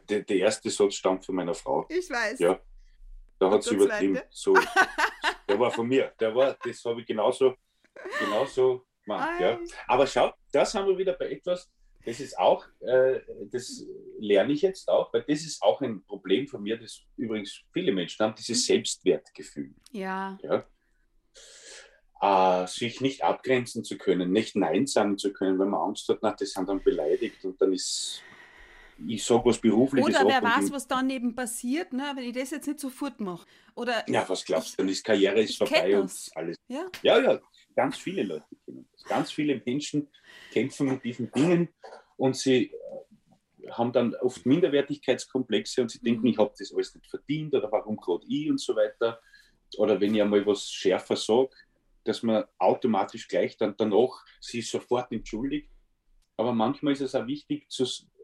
der, 0.10 0.22
der 0.22 0.38
erste 0.38 0.70
Satz 0.70 0.96
stammt 0.96 1.26
von 1.26 1.36
meiner 1.36 1.54
Frau. 1.54 1.86
Ich 1.90 2.10
weiß. 2.10 2.40
Ja. 2.40 2.60
Da 3.40 3.52
hat 3.52 3.64
sie 3.64 3.76
übertrieben. 3.76 4.20
So, 4.30 4.56
der 5.48 5.60
war 5.60 5.72
von 5.72 5.88
mir. 5.88 6.14
Der 6.20 6.34
war, 6.34 6.56
das 6.64 6.86
habe 6.86 7.02
ich 7.02 7.08
genauso, 7.08 7.56
genauso 8.20 8.86
gemacht. 9.04 9.40
Ja. 9.40 9.58
Ei. 9.58 9.60
Aber 9.88 10.08
schau, 10.08 10.34
da 10.52 10.66
sind 10.66 10.86
wir 10.88 10.98
wieder 10.98 11.14
bei 11.14 11.32
etwas, 11.32 11.70
das 12.06 12.20
ist 12.20 12.38
auch, 12.38 12.66
äh, 12.82 13.22
das 13.52 13.86
lerne 14.20 14.54
ich 14.54 14.62
jetzt 14.62 14.90
auch, 14.90 15.14
weil 15.14 15.24
das 15.24 15.42
ist 15.42 15.62
auch 15.62 15.82
ein 15.82 16.04
Problem 16.04 16.48
von 16.48 16.62
mir, 16.62 16.78
das 16.78 17.02
übrigens 17.16 17.62
viele 17.72 17.94
Menschen 17.94 18.24
haben, 18.24 18.36
dieses 18.36 18.66
Selbstwertgefühl. 18.66 19.74
Ja, 19.92 20.38
Ja? 20.42 20.66
Äh, 22.22 22.68
sich 22.68 23.02
nicht 23.02 23.24
abgrenzen 23.24 23.84
zu 23.84 23.98
können, 23.98 24.32
nicht 24.32 24.56
Nein 24.56 24.88
sagen 24.88 25.18
zu 25.18 25.34
können, 25.34 25.60
wenn 25.60 25.70
man 25.70 25.90
Angst 25.90 26.08
hat, 26.08 26.20
na, 26.22 26.32
das 26.32 26.52
sind 26.52 26.70
dann 26.70 26.82
beleidigt 26.82 27.44
und 27.44 27.62
dann 27.62 27.74
ist, 27.74 28.22
ich 29.06 29.24
sage 29.26 29.44
was 29.46 29.60
Berufliches 29.60 30.10
Oder 30.10 30.28
wer 30.28 30.42
weiß, 30.42 30.72
was 30.72 30.88
dann 30.88 31.10
eben 31.10 31.36
passiert, 31.36 31.92
ne, 31.92 32.14
wenn 32.16 32.24
ich 32.24 32.34
das 32.34 32.52
jetzt 32.52 32.68
nicht 32.68 32.80
sofort 32.80 33.20
mache. 33.20 33.46
Oder 33.76 34.10
ja, 34.10 34.24
was 34.28 34.46
glaubst 34.46 34.74
du, 34.74 34.78
dann 34.78 34.90
ist 34.90 35.04
Karriere 35.04 35.42
ist 35.42 35.58
vorbei 35.58 36.00
und 36.00 36.12
alles. 36.36 36.56
Ja? 36.68 36.86
ja, 37.02 37.20
ja, 37.20 37.42
ganz 37.76 37.98
viele 37.98 38.24
Leute 38.24 38.56
kennen 38.66 38.88
das. 38.92 39.04
Ganz 39.04 39.32
viele 39.32 39.62
Menschen 39.66 40.10
kämpfen 40.52 40.88
mit 40.90 41.04
diesen 41.04 41.32
Dingen 41.32 41.70
und 42.18 42.36
sie 42.36 42.72
äh, 42.72 43.70
haben 43.72 43.92
dann 43.92 44.16
oft 44.16 44.46
Minderwertigkeitskomplexe 44.46 45.82
und 45.82 45.90
sie 45.90 46.00
denken, 46.00 46.22
mhm. 46.22 46.28
ich 46.28 46.38
habe 46.38 46.54
das 46.58 46.74
alles 46.74 46.96
nicht 46.96 47.08
verdient 47.08 47.54
oder 47.54 47.72
warum 47.72 47.98
gerade 47.98 48.26
ich 48.28 48.50
und 48.50 48.60
so 48.60 48.76
weiter. 48.76 49.20
Oder 49.78 50.00
wenn 50.00 50.14
ich 50.14 50.22
einmal 50.22 50.46
was 50.46 50.70
schärfer 50.70 51.16
sage, 51.16 51.50
dass 52.04 52.22
man 52.22 52.44
automatisch 52.60 53.28
gleich 53.28 53.58
dann 53.58 53.76
danach 53.78 54.24
sich 54.40 54.70
sofort 54.70 55.12
entschuldigt. 55.12 55.70
Aber 56.38 56.54
manchmal 56.54 56.94
ist 56.94 57.02
es 57.02 57.16
auch 57.16 57.28
wichtig, 57.28 57.68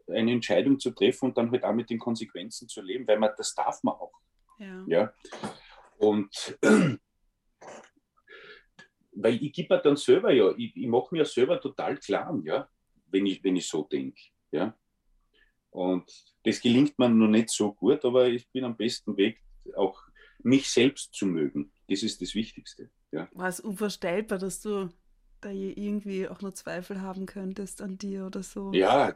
eine 0.08 0.32
Entscheidung 0.32 0.78
zu 0.78 0.90
treffen 0.90 1.26
und 1.26 1.38
dann 1.38 1.50
halt 1.50 1.64
auch 1.64 1.72
mit 1.72 1.90
den 1.90 1.98
Konsequenzen 1.98 2.68
zu 2.68 2.82
leben, 2.82 3.06
weil 3.06 3.18
man 3.18 3.30
das 3.36 3.54
darf 3.54 3.82
man 3.82 3.94
auch. 3.94 4.12
Ja. 4.58 4.84
ja? 4.86 5.12
Und 5.98 6.58
weil 9.12 9.42
ich 9.42 9.52
gebe 9.52 9.74
mir 9.74 9.80
dann 9.80 9.96
selber 9.96 10.32
ja, 10.32 10.52
ich, 10.56 10.76
ich 10.76 10.86
mache 10.86 11.14
mir 11.14 11.24
selber 11.24 11.60
total 11.60 11.96
klar, 11.96 12.38
ja, 12.44 12.68
wenn 13.06 13.26
ich, 13.26 13.42
wenn 13.42 13.56
ich 13.56 13.68
so 13.68 13.84
denke. 13.84 14.20
Ja? 14.52 14.76
Und 15.70 16.10
das 16.44 16.60
gelingt 16.60 16.98
mir 16.98 17.08
noch 17.08 17.28
nicht 17.28 17.50
so 17.50 17.72
gut, 17.72 18.04
aber 18.04 18.28
ich 18.28 18.48
bin 18.50 18.64
am 18.64 18.76
besten 18.76 19.16
Weg, 19.16 19.40
auch 19.76 20.02
mich 20.42 20.68
selbst 20.68 21.14
zu 21.14 21.26
mögen. 21.26 21.72
Das 21.88 22.02
ist 22.02 22.20
das 22.20 22.34
Wichtigste. 22.34 22.90
Ja. 23.12 23.28
War 23.32 23.48
es 23.48 23.60
unvorstellbar, 23.60 24.38
dass 24.38 24.60
du 24.60 24.88
da 25.40 25.50
irgendwie 25.50 26.28
auch 26.28 26.40
nur 26.40 26.54
Zweifel 26.54 27.00
haben 27.00 27.26
könntest 27.26 27.82
an 27.82 27.98
dir 27.98 28.26
oder 28.26 28.42
so? 28.42 28.72
Ja, 28.72 29.14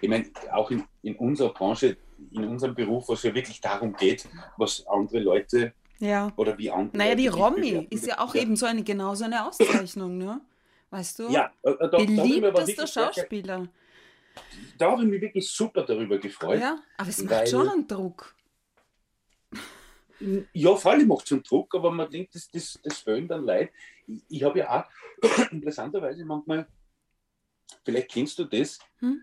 ich 0.00 0.08
meine, 0.08 0.30
auch 0.52 0.70
in, 0.70 0.84
in 1.02 1.16
unserer 1.16 1.52
Branche, 1.52 1.96
in 2.32 2.44
unserem 2.44 2.74
Beruf, 2.74 3.08
wo 3.08 3.14
es 3.14 3.22
ja 3.22 3.34
wirklich 3.34 3.60
darum 3.60 3.94
geht, 3.94 4.28
was 4.56 4.86
andere 4.86 5.20
Leute 5.20 5.72
ja. 5.98 6.32
oder 6.36 6.56
wie 6.58 6.70
andere. 6.70 6.96
Naja, 6.96 7.14
die 7.14 7.28
Romy 7.28 7.86
ist 7.90 8.06
ja 8.06 8.18
auch 8.18 8.34
ja. 8.34 8.42
eben 8.42 8.56
so 8.56 8.66
eine 8.66 8.82
genauso 8.82 9.24
eine 9.24 9.46
Auszeichnung, 9.46 10.18
ne? 10.18 10.40
Weißt 10.90 11.18
du? 11.18 11.28
Ja, 11.30 11.52
äh, 11.62 11.74
da, 11.78 11.98
beliebtester 11.98 12.86
Schauspieler. 12.86 13.68
Da 14.78 14.90
habe 14.90 15.02
ich 15.02 15.08
mich 15.08 15.20
wirklich 15.20 15.48
super 15.48 15.82
darüber 15.82 16.18
gefreut. 16.18 16.60
Ja, 16.60 16.78
aber 16.96 17.08
es 17.08 17.22
macht 17.22 17.48
schon 17.48 17.68
einen 17.68 17.86
Druck. 17.86 18.34
Ja, 20.52 20.74
vor 20.76 20.92
allem 20.92 21.08
macht 21.08 21.26
es 21.26 21.32
einen 21.32 21.42
Druck, 21.42 21.74
aber 21.74 21.90
man 21.90 22.10
denkt, 22.10 22.34
das, 22.34 22.48
das, 22.50 22.78
das 22.82 22.98
fehlen 22.98 23.28
dann 23.28 23.44
Leid. 23.44 23.70
Ich, 24.06 24.22
ich 24.28 24.42
habe 24.42 24.60
ja 24.60 24.86
auch 25.22 25.50
interessanterweise 25.50 26.24
manchmal, 26.24 26.66
vielleicht 27.84 28.10
kennst 28.10 28.38
du 28.38 28.44
das, 28.44 28.78
hm? 28.98 29.20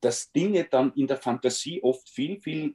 dass 0.00 0.30
Dinge 0.32 0.64
dann 0.64 0.92
in 0.94 1.06
der 1.06 1.16
Fantasie 1.16 1.82
oft 1.82 2.08
viel, 2.08 2.40
viel 2.40 2.74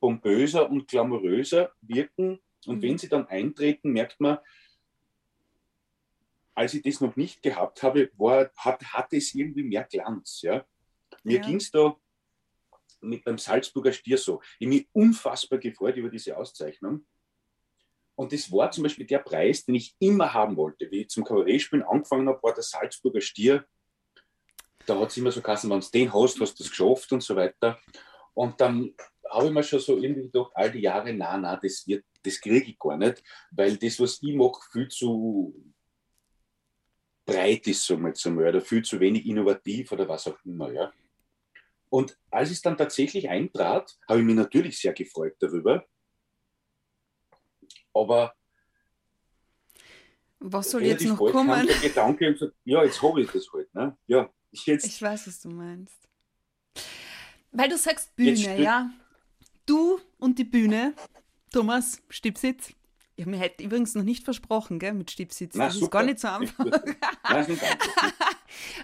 pompöser 0.00 0.68
und 0.68 0.88
glamouröser 0.88 1.72
wirken. 1.82 2.40
Und 2.66 2.78
mhm. 2.78 2.82
wenn 2.82 2.98
sie 2.98 3.08
dann 3.08 3.26
eintreten, 3.26 3.92
merkt 3.92 4.20
man, 4.20 4.38
als 6.54 6.74
ich 6.74 6.82
das 6.82 7.00
noch 7.00 7.16
nicht 7.16 7.42
gehabt 7.42 7.82
habe, 7.82 8.10
war, 8.16 8.50
hat, 8.56 8.82
hatte 8.84 9.16
es 9.16 9.34
irgendwie 9.34 9.64
mehr 9.64 9.84
Glanz. 9.84 10.42
Ja? 10.42 10.64
Mir 11.22 11.38
ja. 11.38 11.44
ging 11.44 11.56
es 11.56 11.70
da 11.70 11.96
mit 13.00 13.24
beim 13.24 13.38
Salzburger 13.38 13.92
Stier 13.92 14.18
so. 14.18 14.40
Ich 14.58 14.68
mich 14.68 14.88
unfassbar 14.92 15.58
gefreut 15.58 15.96
über 15.96 16.08
diese 16.08 16.36
Auszeichnung. 16.36 17.04
Und 18.16 18.32
das 18.32 18.50
war 18.52 18.70
zum 18.70 18.84
Beispiel 18.84 19.06
der 19.06 19.18
Preis, 19.18 19.64
den 19.64 19.74
ich 19.74 19.96
immer 19.98 20.32
haben 20.32 20.56
wollte. 20.56 20.90
Wie 20.90 21.02
ich 21.02 21.08
zum 21.08 21.24
Kabarettspielen 21.24 21.84
angefangen 21.84 22.28
habe, 22.28 22.42
war 22.42 22.54
der 22.54 22.62
Salzburger 22.62 23.20
Stier. 23.20 23.66
Da 24.86 24.98
hat 24.98 25.10
es 25.10 25.16
immer 25.16 25.32
so 25.32 25.40
geheißen, 25.40 25.68
wenn 25.68 25.80
du 25.80 25.86
den 25.92 26.14
hast, 26.14 26.40
hast 26.40 26.58
du 26.58 26.62
es 26.62 26.70
geschafft 26.70 27.12
und 27.12 27.22
so 27.22 27.34
weiter. 27.34 27.78
Und 28.34 28.60
dann 28.60 28.94
habe 29.30 29.46
ich 29.46 29.52
mir 29.52 29.62
schon 29.62 29.80
so 29.80 29.96
irgendwie 29.96 30.22
gedacht, 30.22 30.52
all 30.54 30.70
die 30.70 30.80
Jahre, 30.80 31.12
na, 31.12 31.36
na, 31.36 31.56
das 31.56 31.86
wird, 31.86 32.04
das 32.24 32.40
kriege 32.40 32.70
ich 32.70 32.78
gar 32.78 32.96
nicht, 32.96 33.22
weil 33.50 33.76
das, 33.76 34.00
was 34.00 34.22
ich 34.22 34.34
mache, 34.34 34.60
viel 34.72 34.88
zu 34.88 35.54
breit 37.24 37.66
ist, 37.66 37.84
so 37.84 37.96
mal 37.96 38.14
zu 38.14 38.30
mal, 38.30 38.48
oder 38.48 38.60
viel 38.60 38.82
zu 38.82 38.98
wenig 39.00 39.26
innovativ 39.26 39.92
oder 39.92 40.08
was 40.08 40.26
auch 40.26 40.38
immer, 40.44 40.72
ja. 40.72 40.92
Und 41.88 42.18
als 42.30 42.50
es 42.50 42.60
dann 42.60 42.76
tatsächlich 42.76 43.28
eintrat, 43.28 43.96
habe 44.08 44.20
ich 44.20 44.26
mich 44.26 44.34
natürlich 44.34 44.78
sehr 44.78 44.92
gefreut 44.92 45.36
darüber. 45.38 45.86
Aber 47.92 48.34
was 50.40 50.70
soll 50.70 50.82
jetzt 50.82 51.04
noch 51.04 51.16
kommen? 51.16 51.66
Der 51.66 51.76
Gedanke 51.76 52.28
und 52.28 52.38
sagt, 52.38 52.54
ja, 52.64 52.84
jetzt 52.84 53.00
habe 53.00 53.22
ich 53.22 53.30
das 53.30 53.50
halt. 53.52 53.72
Ne? 53.74 53.96
Ja, 54.06 54.28
jetzt. 54.50 54.86
Ich 54.86 55.00
weiß, 55.00 55.28
was 55.28 55.40
du 55.40 55.48
meinst. 55.48 55.96
Weil 57.52 57.68
du 57.68 57.78
sagst 57.78 58.14
Bühne, 58.16 58.60
ja. 58.60 58.90
Du 59.64 60.00
und 60.18 60.38
die 60.38 60.44
Bühne, 60.44 60.94
Thomas 61.54 62.02
Stipsitz. 62.08 62.72
Ich 63.14 63.22
habe 63.22 63.30
mir 63.30 63.38
halt 63.38 63.60
übrigens 63.60 63.94
noch 63.94 64.02
nicht 64.02 64.24
versprochen, 64.24 64.80
gell, 64.80 64.92
mit 64.92 65.12
Stipsitz. 65.12 65.54
Na, 65.54 65.66
das 65.66 65.74
super. 65.74 65.84
ist 65.84 65.90
gar 65.92 66.02
nicht 66.02 66.18
so 66.18 66.28
einfach. 66.28 66.66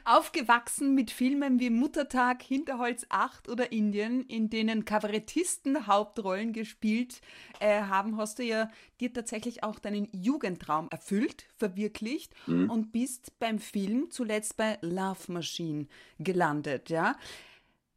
Aufgewachsen 0.05 0.95
mit 0.95 1.11
Filmen 1.11 1.59
wie 1.59 1.69
Muttertag, 1.69 2.43
Hinterholz 2.43 3.07
8 3.09 3.49
oder 3.49 3.73
Indien, 3.73 4.23
in 4.23 4.51
denen 4.51 4.85
Kabarettisten 4.85 5.89
Hauptrollen 5.89 6.53
gespielt 6.53 7.21
äh, 7.59 7.83
haben, 7.83 8.17
hast 8.17 8.39
du 8.39 8.45
ja 8.45 8.71
dir 9.01 9.13
tatsächlich 9.13 9.65
auch 9.65 9.81
deinen 9.81 10.07
Jugendtraum 10.13 10.87
erfüllt, 10.93 11.47
verwirklicht 11.57 12.33
mhm. 12.47 12.71
und 12.71 12.93
bist 12.93 13.37
beim 13.41 13.59
Film 13.59 14.13
zuletzt 14.13 14.57
bei 14.57 14.79
Love 14.81 15.33
Machine 15.33 15.89
gelandet, 16.21 16.89
ja. 16.89 17.17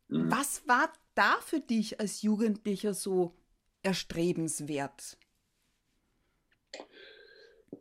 Mhm. 0.07 0.31
Was 0.31 0.67
war 0.67 0.91
da 1.13 1.35
für 1.45 1.59
dich 1.59 1.99
als 1.99 2.23
Jugendlicher 2.23 2.95
so 2.95 3.35
erstrebenswert? 3.83 5.17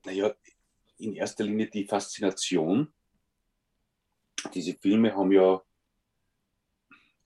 naja, 0.04 0.35
in 0.99 1.14
erster 1.14 1.44
Linie 1.44 1.68
die 1.68 1.85
Faszination. 1.87 2.92
Diese 4.54 4.75
Filme 4.75 5.14
haben 5.14 5.32
ja, 5.32 5.62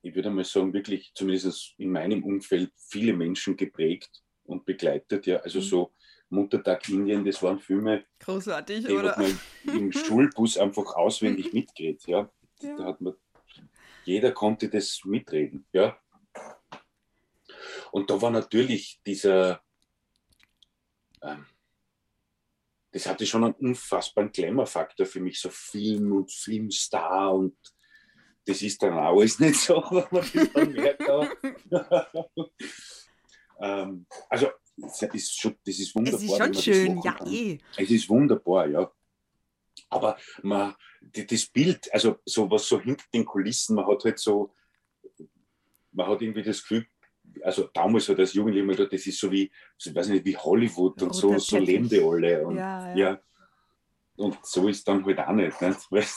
ich 0.03 0.15
würde 0.15 0.31
mal 0.31 0.45
sagen, 0.45 0.73
wirklich 0.73 1.13
zumindest 1.15 1.75
in 1.79 1.91
meinem 1.91 2.23
Umfeld 2.25 2.73
viele 2.77 3.13
Menschen 3.13 3.57
geprägt 3.57 4.23
und 4.45 4.65
begleitet. 4.65 5.27
Ja, 5.27 5.39
also 5.39 5.59
mhm. 5.59 5.65
so 5.65 5.93
Muttertag 6.29 6.89
Indien, 6.89 7.25
das 7.25 7.43
waren 7.43 7.59
Filme, 7.59 8.05
großartig, 8.19 8.87
die 8.87 8.93
oder? 8.93 9.17
Man 9.19 9.41
im 9.65 9.93
Schulbus 9.93 10.59
einfach 10.59 10.95
auswendig 10.95 11.53
mitgeht. 11.55 12.07
Ja. 12.07 12.31
ja. 12.61 12.77
Da 12.77 12.85
hat 12.85 13.01
man, 13.01 13.15
jeder 14.05 14.33
konnte 14.33 14.69
das 14.69 15.01
mitreden. 15.05 15.67
Ja. 15.73 15.99
Und 17.97 18.11
da 18.11 18.21
war 18.21 18.31
natürlich 18.31 19.01
dieser 19.07 19.63
ähm, 21.23 21.47
das 22.93 23.07
hatte 23.07 23.25
schon 23.25 23.43
einen 23.43 23.55
unfassbaren 23.55 24.31
Glamour-Faktor 24.31 25.07
für 25.07 25.21
mich, 25.21 25.41
so 25.41 25.49
Film 25.49 26.13
und 26.13 26.31
Filmstar 26.31 27.35
und 27.35 27.57
das 28.45 28.61
ist 28.61 28.83
dann 28.83 28.93
auch 28.99 29.19
alles 29.19 29.39
nicht 29.39 29.59
so, 29.59 29.77
was 30.11 30.35
man 30.35 30.53
dann 30.53 30.73
merkt. 30.73 31.03
ähm, 33.61 34.07
also, 34.29 34.51
das 34.77 35.03
ist, 35.03 35.41
schon, 35.41 35.57
das 35.65 35.79
ist 35.79 35.95
wunderbar. 35.95 36.21
Es 36.21 36.27
ist 36.27 36.37
schon 36.37 36.55
schön, 36.55 37.01
ja 37.03 37.17
eh. 37.27 37.59
Es 37.79 37.91
ist 37.91 38.11
wunderbar, 38.11 38.69
ja. 38.69 38.93
Aber 39.89 40.19
man, 40.43 40.75
das 41.01 41.47
Bild, 41.47 41.91
also 41.95 42.19
so 42.27 42.51
was 42.51 42.69
so 42.69 42.79
hinter 42.79 43.07
den 43.15 43.25
Kulissen, 43.25 43.77
man 43.77 43.87
hat 43.87 44.05
halt 44.05 44.19
so, 44.19 44.55
man 45.93 46.09
hat 46.09 46.21
irgendwie 46.21 46.43
das 46.43 46.61
Gefühl, 46.61 46.87
also 47.43 47.69
damals 47.73 48.09
hat 48.09 48.19
als 48.19 48.33
Jugendlicher 48.35 48.67
mal 48.67 48.77
gedacht, 48.77 48.93
das 48.93 49.07
ist 49.07 49.19
so 49.19 49.31
wie, 49.31 49.51
ich 49.79 49.95
weiß 49.95 50.09
nicht, 50.09 50.25
wie 50.25 50.37
Hollywood 50.37 51.03
und 51.03 51.15
so, 51.15 51.37
so 51.39 51.59
leben 51.59 51.89
die 51.89 52.01
alle. 52.01 52.47
Und, 52.47 52.57
ja, 52.57 52.95
ja. 52.95 52.97
ja, 52.97 53.21
Und 54.17 54.39
so 54.45 54.69
ist 54.69 54.87
dann 54.87 55.05
halt 55.05 55.19
auch 55.19 55.33
nicht. 55.33 55.61
nicht? 55.91 56.11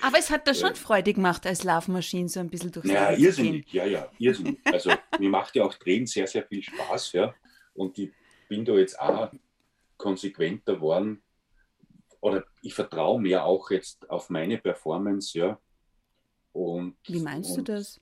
Aber 0.00 0.18
es 0.18 0.30
hat 0.30 0.46
da 0.46 0.54
schon 0.54 0.74
Freude 0.74 1.12
gemacht, 1.12 1.46
als 1.46 1.64
Laufmaschine 1.64 2.28
so 2.28 2.40
ein 2.40 2.50
bisschen 2.50 2.72
durch 2.72 2.86
Ja, 2.86 3.12
irrsinnig, 3.12 3.72
ja, 3.72 3.84
ja, 3.84 4.10
irrsinnig. 4.18 4.58
Also 4.64 4.90
mir 5.18 5.30
macht 5.30 5.54
ja 5.56 5.64
auch 5.64 5.74
Drehen 5.74 6.06
sehr, 6.06 6.26
sehr 6.26 6.44
viel 6.46 6.62
Spaß, 6.62 7.12
ja. 7.12 7.34
Und 7.74 7.98
ich 7.98 8.10
bin 8.48 8.64
da 8.64 8.74
jetzt 8.74 8.98
auch 8.98 9.30
konsequenter 9.96 10.74
geworden. 10.74 11.22
Oder 12.20 12.44
ich 12.62 12.74
vertraue 12.74 13.20
mir 13.20 13.44
auch 13.44 13.70
jetzt 13.70 14.08
auf 14.08 14.30
meine 14.30 14.58
Performance, 14.58 15.36
ja. 15.36 15.58
Und, 16.52 16.96
Wie 17.06 17.20
meinst 17.20 17.56
und, 17.56 17.68
du 17.68 17.74
das? 17.74 18.00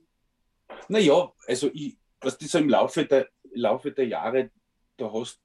Naja, 0.89 1.33
also 1.47 1.71
ich, 1.73 1.97
was 2.21 2.39
das 2.39 2.51
so 2.51 2.59
im 2.59 2.69
Laufe 2.69 3.05
der, 3.05 3.29
Laufe 3.53 3.93
der 3.93 4.07
Jahre, 4.07 4.51
da 4.97 5.13
hast 5.13 5.41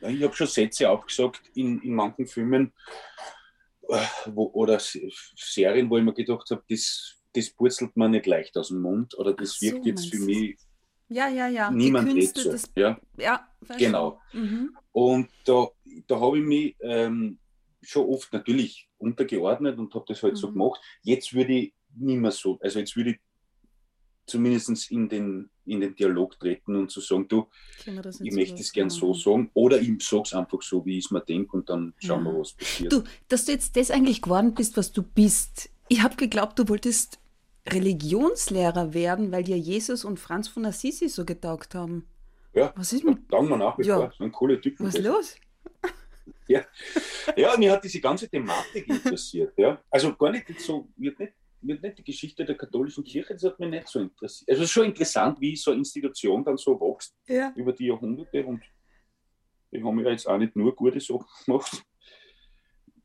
ich 0.00 0.22
habe 0.22 0.34
schon 0.34 0.46
Sätze 0.46 0.88
auch 0.90 1.06
gesagt 1.06 1.42
in, 1.54 1.80
in 1.82 1.94
manchen 1.94 2.26
Filmen 2.26 2.72
äh, 3.88 4.04
wo, 4.26 4.50
oder 4.52 4.78
Serien, 4.80 5.90
wo 5.90 5.98
ich 5.98 6.04
mir 6.04 6.14
gedacht 6.14 6.50
habe, 6.50 6.62
das, 6.68 7.16
das 7.34 7.50
purzelt 7.50 7.96
man 7.96 8.12
nicht 8.12 8.26
leicht 8.26 8.56
aus 8.56 8.68
dem 8.68 8.80
Mund 8.80 9.16
oder 9.18 9.32
das 9.32 9.58
so, 9.58 9.66
wirkt 9.66 9.86
jetzt 9.86 10.10
für 10.10 10.20
mich. 10.20 10.56
Ja, 11.08 11.28
ja, 11.28 11.48
ja. 11.48 11.70
Niemand 11.70 12.12
Künste, 12.12 12.42
so. 12.42 12.52
Das, 12.52 12.70
ja, 12.76 13.00
ja 13.16 13.48
genau. 13.78 14.20
Mhm. 14.32 14.76
Und 14.92 15.30
da, 15.44 15.68
da 16.06 16.20
habe 16.20 16.38
ich 16.38 16.44
mich 16.44 16.76
ähm, 16.80 17.38
schon 17.80 18.06
oft 18.06 18.32
natürlich 18.32 18.88
untergeordnet 18.98 19.78
und 19.78 19.94
habe 19.94 20.04
das 20.06 20.22
halt 20.22 20.34
mhm. 20.34 20.38
so 20.38 20.52
gemacht. 20.52 20.80
Jetzt 21.02 21.32
würde 21.32 21.54
ich 21.54 21.74
nicht 21.94 22.18
mehr 22.18 22.30
so, 22.30 22.58
also 22.60 22.78
jetzt 22.78 22.94
würde 22.94 23.12
ich 23.12 23.20
zumindest 24.28 24.90
in 24.90 25.08
den, 25.08 25.50
in 25.64 25.80
den 25.80 25.94
Dialog 25.94 26.38
treten 26.38 26.76
und 26.76 26.90
zu 26.90 27.00
sagen, 27.00 27.26
du, 27.28 27.48
ich 28.22 28.32
möchte 28.32 28.60
es 28.60 28.72
gern 28.72 28.90
so 28.90 29.14
sagen 29.14 29.50
oder 29.54 29.80
ich 29.80 30.06
sage 30.06 30.22
es 30.26 30.34
einfach 30.34 30.62
so, 30.62 30.84
wie 30.84 30.98
ich 30.98 31.06
es 31.06 31.10
mir 31.10 31.20
denke 31.20 31.56
und 31.56 31.68
dann 31.68 31.94
schauen 31.98 32.24
ja. 32.24 32.32
wir, 32.32 32.40
was 32.40 32.52
passiert. 32.52 32.92
Du, 32.92 33.02
dass 33.28 33.46
du 33.46 33.52
jetzt 33.52 33.76
das 33.76 33.90
eigentlich 33.90 34.22
geworden 34.22 34.54
bist, 34.54 34.76
was 34.76 34.92
du 34.92 35.02
bist. 35.02 35.70
Ich 35.88 36.02
habe 36.02 36.16
geglaubt, 36.16 36.58
du 36.58 36.68
wolltest 36.68 37.18
Religionslehrer 37.68 38.94
werden, 38.94 39.32
weil 39.32 39.44
dir 39.44 39.58
Jesus 39.58 40.04
und 40.04 40.18
Franz 40.18 40.48
von 40.48 40.64
Assisi 40.64 41.08
so 41.08 41.24
getaugt 41.24 41.74
haben. 41.74 42.06
Ja, 42.54 42.72
was 42.76 42.92
ist 42.92 43.04
mit... 43.04 43.18
sagen 43.30 43.48
wir 43.48 43.56
nach 43.56 43.78
wie 43.78 43.84
ja. 43.84 43.96
vor. 43.96 44.12
So 44.16 44.24
ein 44.24 44.32
cooler 44.32 44.60
Typ. 44.60 44.76
Was 44.78 44.94
ist 44.94 45.04
los? 45.04 45.36
Ja. 46.48 46.64
ja, 47.36 47.56
mir 47.58 47.72
hat 47.72 47.84
diese 47.84 48.00
ganze 48.00 48.26
Thematik 48.26 48.88
interessiert. 48.88 49.52
Ja. 49.58 49.82
Also 49.90 50.14
gar 50.14 50.30
nicht 50.30 50.46
so, 50.60 50.88
wird 50.96 51.18
nicht 51.18 51.34
mir 51.60 51.80
nicht 51.80 51.98
die 51.98 52.04
Geschichte 52.04 52.44
der 52.44 52.56
katholischen 52.56 53.04
Kirche, 53.04 53.34
das 53.34 53.44
hat 53.44 53.58
mich 53.58 53.70
nicht 53.70 53.88
so 53.88 54.00
interessiert. 54.00 54.48
Also 54.50 54.62
es 54.62 54.68
ist 54.68 54.72
schon 54.72 54.86
interessant, 54.86 55.40
wie 55.40 55.56
so 55.56 55.70
eine 55.70 55.78
Institution 55.78 56.44
dann 56.44 56.56
so 56.56 56.78
wächst 56.80 57.16
ja. 57.26 57.52
über 57.56 57.72
die 57.72 57.86
Jahrhunderte 57.86 58.44
und 58.46 58.62
die 59.70 59.82
haben 59.82 60.00
ja 60.00 60.10
jetzt 60.10 60.26
auch 60.26 60.38
nicht 60.38 60.56
nur 60.56 60.74
gute 60.74 61.00
Sachen 61.00 61.26
gemacht. 61.44 61.82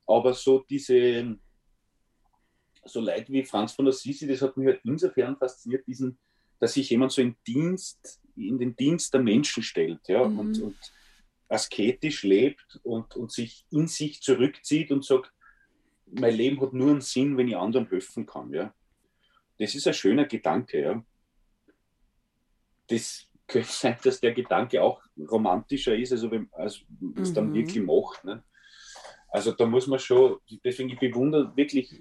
Aber 0.06 0.34
so 0.34 0.64
diese, 0.70 1.38
so 2.86 3.02
Leute 3.02 3.32
wie 3.32 3.44
Franz 3.44 3.74
von 3.74 3.88
Assisi, 3.88 4.28
das 4.28 4.42
hat 4.42 4.56
mich 4.58 4.68
halt 4.68 4.82
insofern 4.84 5.38
fasziniert, 5.38 5.86
diesen, 5.88 6.18
dass 6.60 6.74
sich 6.74 6.90
jemand 6.90 7.12
so 7.12 7.22
in 7.22 7.36
Dienst, 7.46 8.22
in 8.36 8.60
den 8.60 8.76
Dienst 8.76 9.14
der 9.14 9.22
Menschen 9.22 9.64
stellt, 9.64 10.08
ja, 10.08 10.28
mhm. 10.28 10.40
und, 10.40 10.62
und 10.62 10.78
asketisch 11.50 12.24
lebt 12.24 12.80
und, 12.84 13.16
und 13.16 13.32
sich 13.32 13.66
in 13.70 13.88
sich 13.88 14.22
zurückzieht 14.22 14.92
und 14.92 15.06
sagt, 15.06 15.32
mein 16.14 16.36
Leben 16.36 16.62
hat 16.62 16.74
nur 16.74 16.92
einen 16.92 17.02
Sinn, 17.02 17.38
wenn 17.38 17.48
ich 17.48 17.58
anderen 17.58 17.90
helfen 17.90 18.26
kann. 18.26 18.52
Ja? 18.52 18.74
Das 19.58 19.76
ist 19.76 19.88
ein 19.88 19.94
schöner 19.94 20.26
Gedanke. 20.26 20.82
Ja? 20.82 21.04
Das 22.88 23.28
könnte 23.48 23.68
sein, 23.72 23.98
dass 24.04 24.20
der 24.20 24.34
Gedanke 24.34 24.82
auch 24.82 25.02
romantischer 25.18 25.96
ist, 25.96 26.12
also 26.12 26.32
wenn 26.32 26.50
als 26.54 26.84
es 27.18 27.30
mhm. 27.30 27.34
dann 27.34 27.54
wirklich 27.54 27.84
macht. 27.84 28.24
Ne? 28.24 28.44
Also 29.30 29.52
da 29.52 29.66
muss 29.66 29.88
man 29.88 30.00
schon, 30.00 30.38
deswegen 30.64 30.90
ich 30.90 31.00
bewundere 31.00 31.56
wirklich 31.56 31.92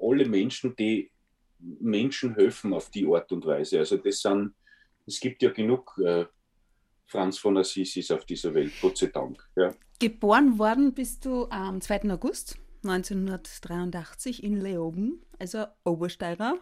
alle 0.00 0.26
Menschen, 0.26 0.76
die 0.76 1.10
Menschen 1.58 2.34
helfen 2.34 2.72
auf 2.72 2.90
die 2.90 3.06
Art 3.06 3.32
und 3.32 3.44
Weise. 3.46 3.78
Also 3.78 3.96
das 3.96 4.20
sind, 4.20 4.54
es 5.06 5.18
gibt 5.18 5.42
ja 5.42 5.50
genug 5.50 5.98
äh, 6.04 6.26
Franz 7.06 7.38
von 7.38 7.56
Assisi 7.56 8.04
auf 8.12 8.24
dieser 8.26 8.54
Welt, 8.54 8.72
Gott 8.80 8.98
sei 8.98 9.06
Dank. 9.06 9.42
Ja. 9.56 9.74
Geboren 10.00 10.60
worden 10.60 10.94
bist 10.94 11.24
du 11.24 11.48
am 11.50 11.80
2. 11.80 12.10
August 12.10 12.56
1983 12.84 14.44
in 14.44 14.60
Leoben, 14.60 15.26
also 15.40 15.66
Obersteirer. 15.82 16.56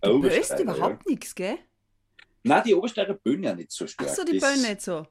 Du 0.00 0.10
Obersteirer, 0.10 0.62
überhaupt 0.62 1.02
ja. 1.04 1.10
nichts, 1.10 1.34
gell? 1.34 1.58
Nein, 2.44 2.62
die 2.64 2.74
Obersteirer 2.74 3.14
böhnen 3.14 3.42
ja 3.42 3.54
nicht 3.56 3.72
so 3.72 3.88
stark. 3.88 4.08
Ach 4.08 4.14
so, 4.14 4.24
die 4.24 4.38
böhnen 4.38 4.62
nicht 4.62 4.82
so. 4.82 5.04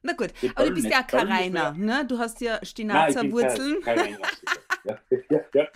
Na 0.00 0.14
gut, 0.14 0.30
aber 0.54 0.68
du 0.68 0.74
bist 0.74 0.88
ja 0.88 1.02
kein 1.02 1.28
Rainer, 1.28 1.72
ne? 1.74 2.06
Du 2.06 2.18
hast 2.18 2.40
ja 2.40 2.64
Stinazzer 2.64 3.30
Wurzeln. 3.30 3.82
Kein, 3.82 3.98
kein 3.98 4.18
ja, 4.84 4.98
ja, 5.52 5.68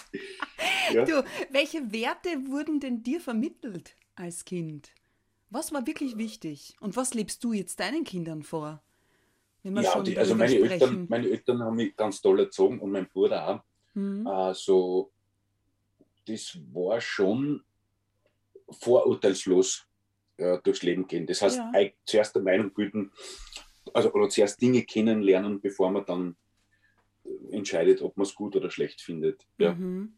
ja. 0.92 1.04
Du, 1.04 1.22
welche 1.50 1.92
Werte 1.92 2.30
wurden 2.46 2.80
denn 2.80 3.02
dir 3.02 3.20
vermittelt 3.20 3.94
als 4.14 4.46
Kind? 4.46 4.90
Was 5.50 5.70
war 5.70 5.86
wirklich 5.86 6.16
wichtig? 6.16 6.76
Und 6.80 6.96
was 6.96 7.12
lebst 7.12 7.44
du 7.44 7.52
jetzt 7.52 7.78
deinen 7.78 8.04
Kindern 8.04 8.42
vor? 8.42 8.82
Ja, 9.74 10.00
die, 10.00 10.18
also 10.18 10.34
meine 10.34 10.54
Eltern, 10.54 11.06
meine 11.08 11.28
Eltern 11.28 11.62
haben 11.62 11.76
mich 11.76 11.96
ganz 11.96 12.20
toll 12.20 12.40
erzogen 12.40 12.80
und 12.80 12.90
mein 12.90 13.08
Bruder 13.08 13.48
auch. 13.48 13.60
Mhm. 13.94 14.26
Also, 14.26 15.10
das 16.26 16.58
war 16.72 17.00
schon 17.00 17.62
vorurteilslos 18.70 19.86
äh, 20.36 20.58
durchs 20.62 20.82
Leben 20.82 21.06
gehen. 21.06 21.26
Das 21.26 21.42
heißt, 21.42 21.58
ja. 21.58 21.72
zuerst 22.04 22.34
der 22.34 22.42
Meinung 22.42 22.72
bilden, 22.72 23.12
also 23.94 24.12
oder 24.12 24.28
zuerst 24.28 24.60
Dinge 24.60 24.82
kennenlernen, 24.82 25.60
bevor 25.60 25.90
man 25.90 26.04
dann 26.04 26.36
entscheidet, 27.50 28.02
ob 28.02 28.16
man 28.16 28.26
es 28.26 28.34
gut 28.34 28.56
oder 28.56 28.70
schlecht 28.70 29.00
findet. 29.00 29.46
Ja. 29.58 29.74
Mhm. 29.74 30.14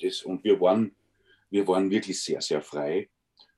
Das, 0.00 0.22
und 0.22 0.42
wir 0.44 0.60
waren, 0.60 0.94
wir 1.50 1.66
waren 1.66 1.90
wirklich 1.90 2.20
sehr, 2.22 2.40
sehr 2.40 2.62
frei. 2.62 3.08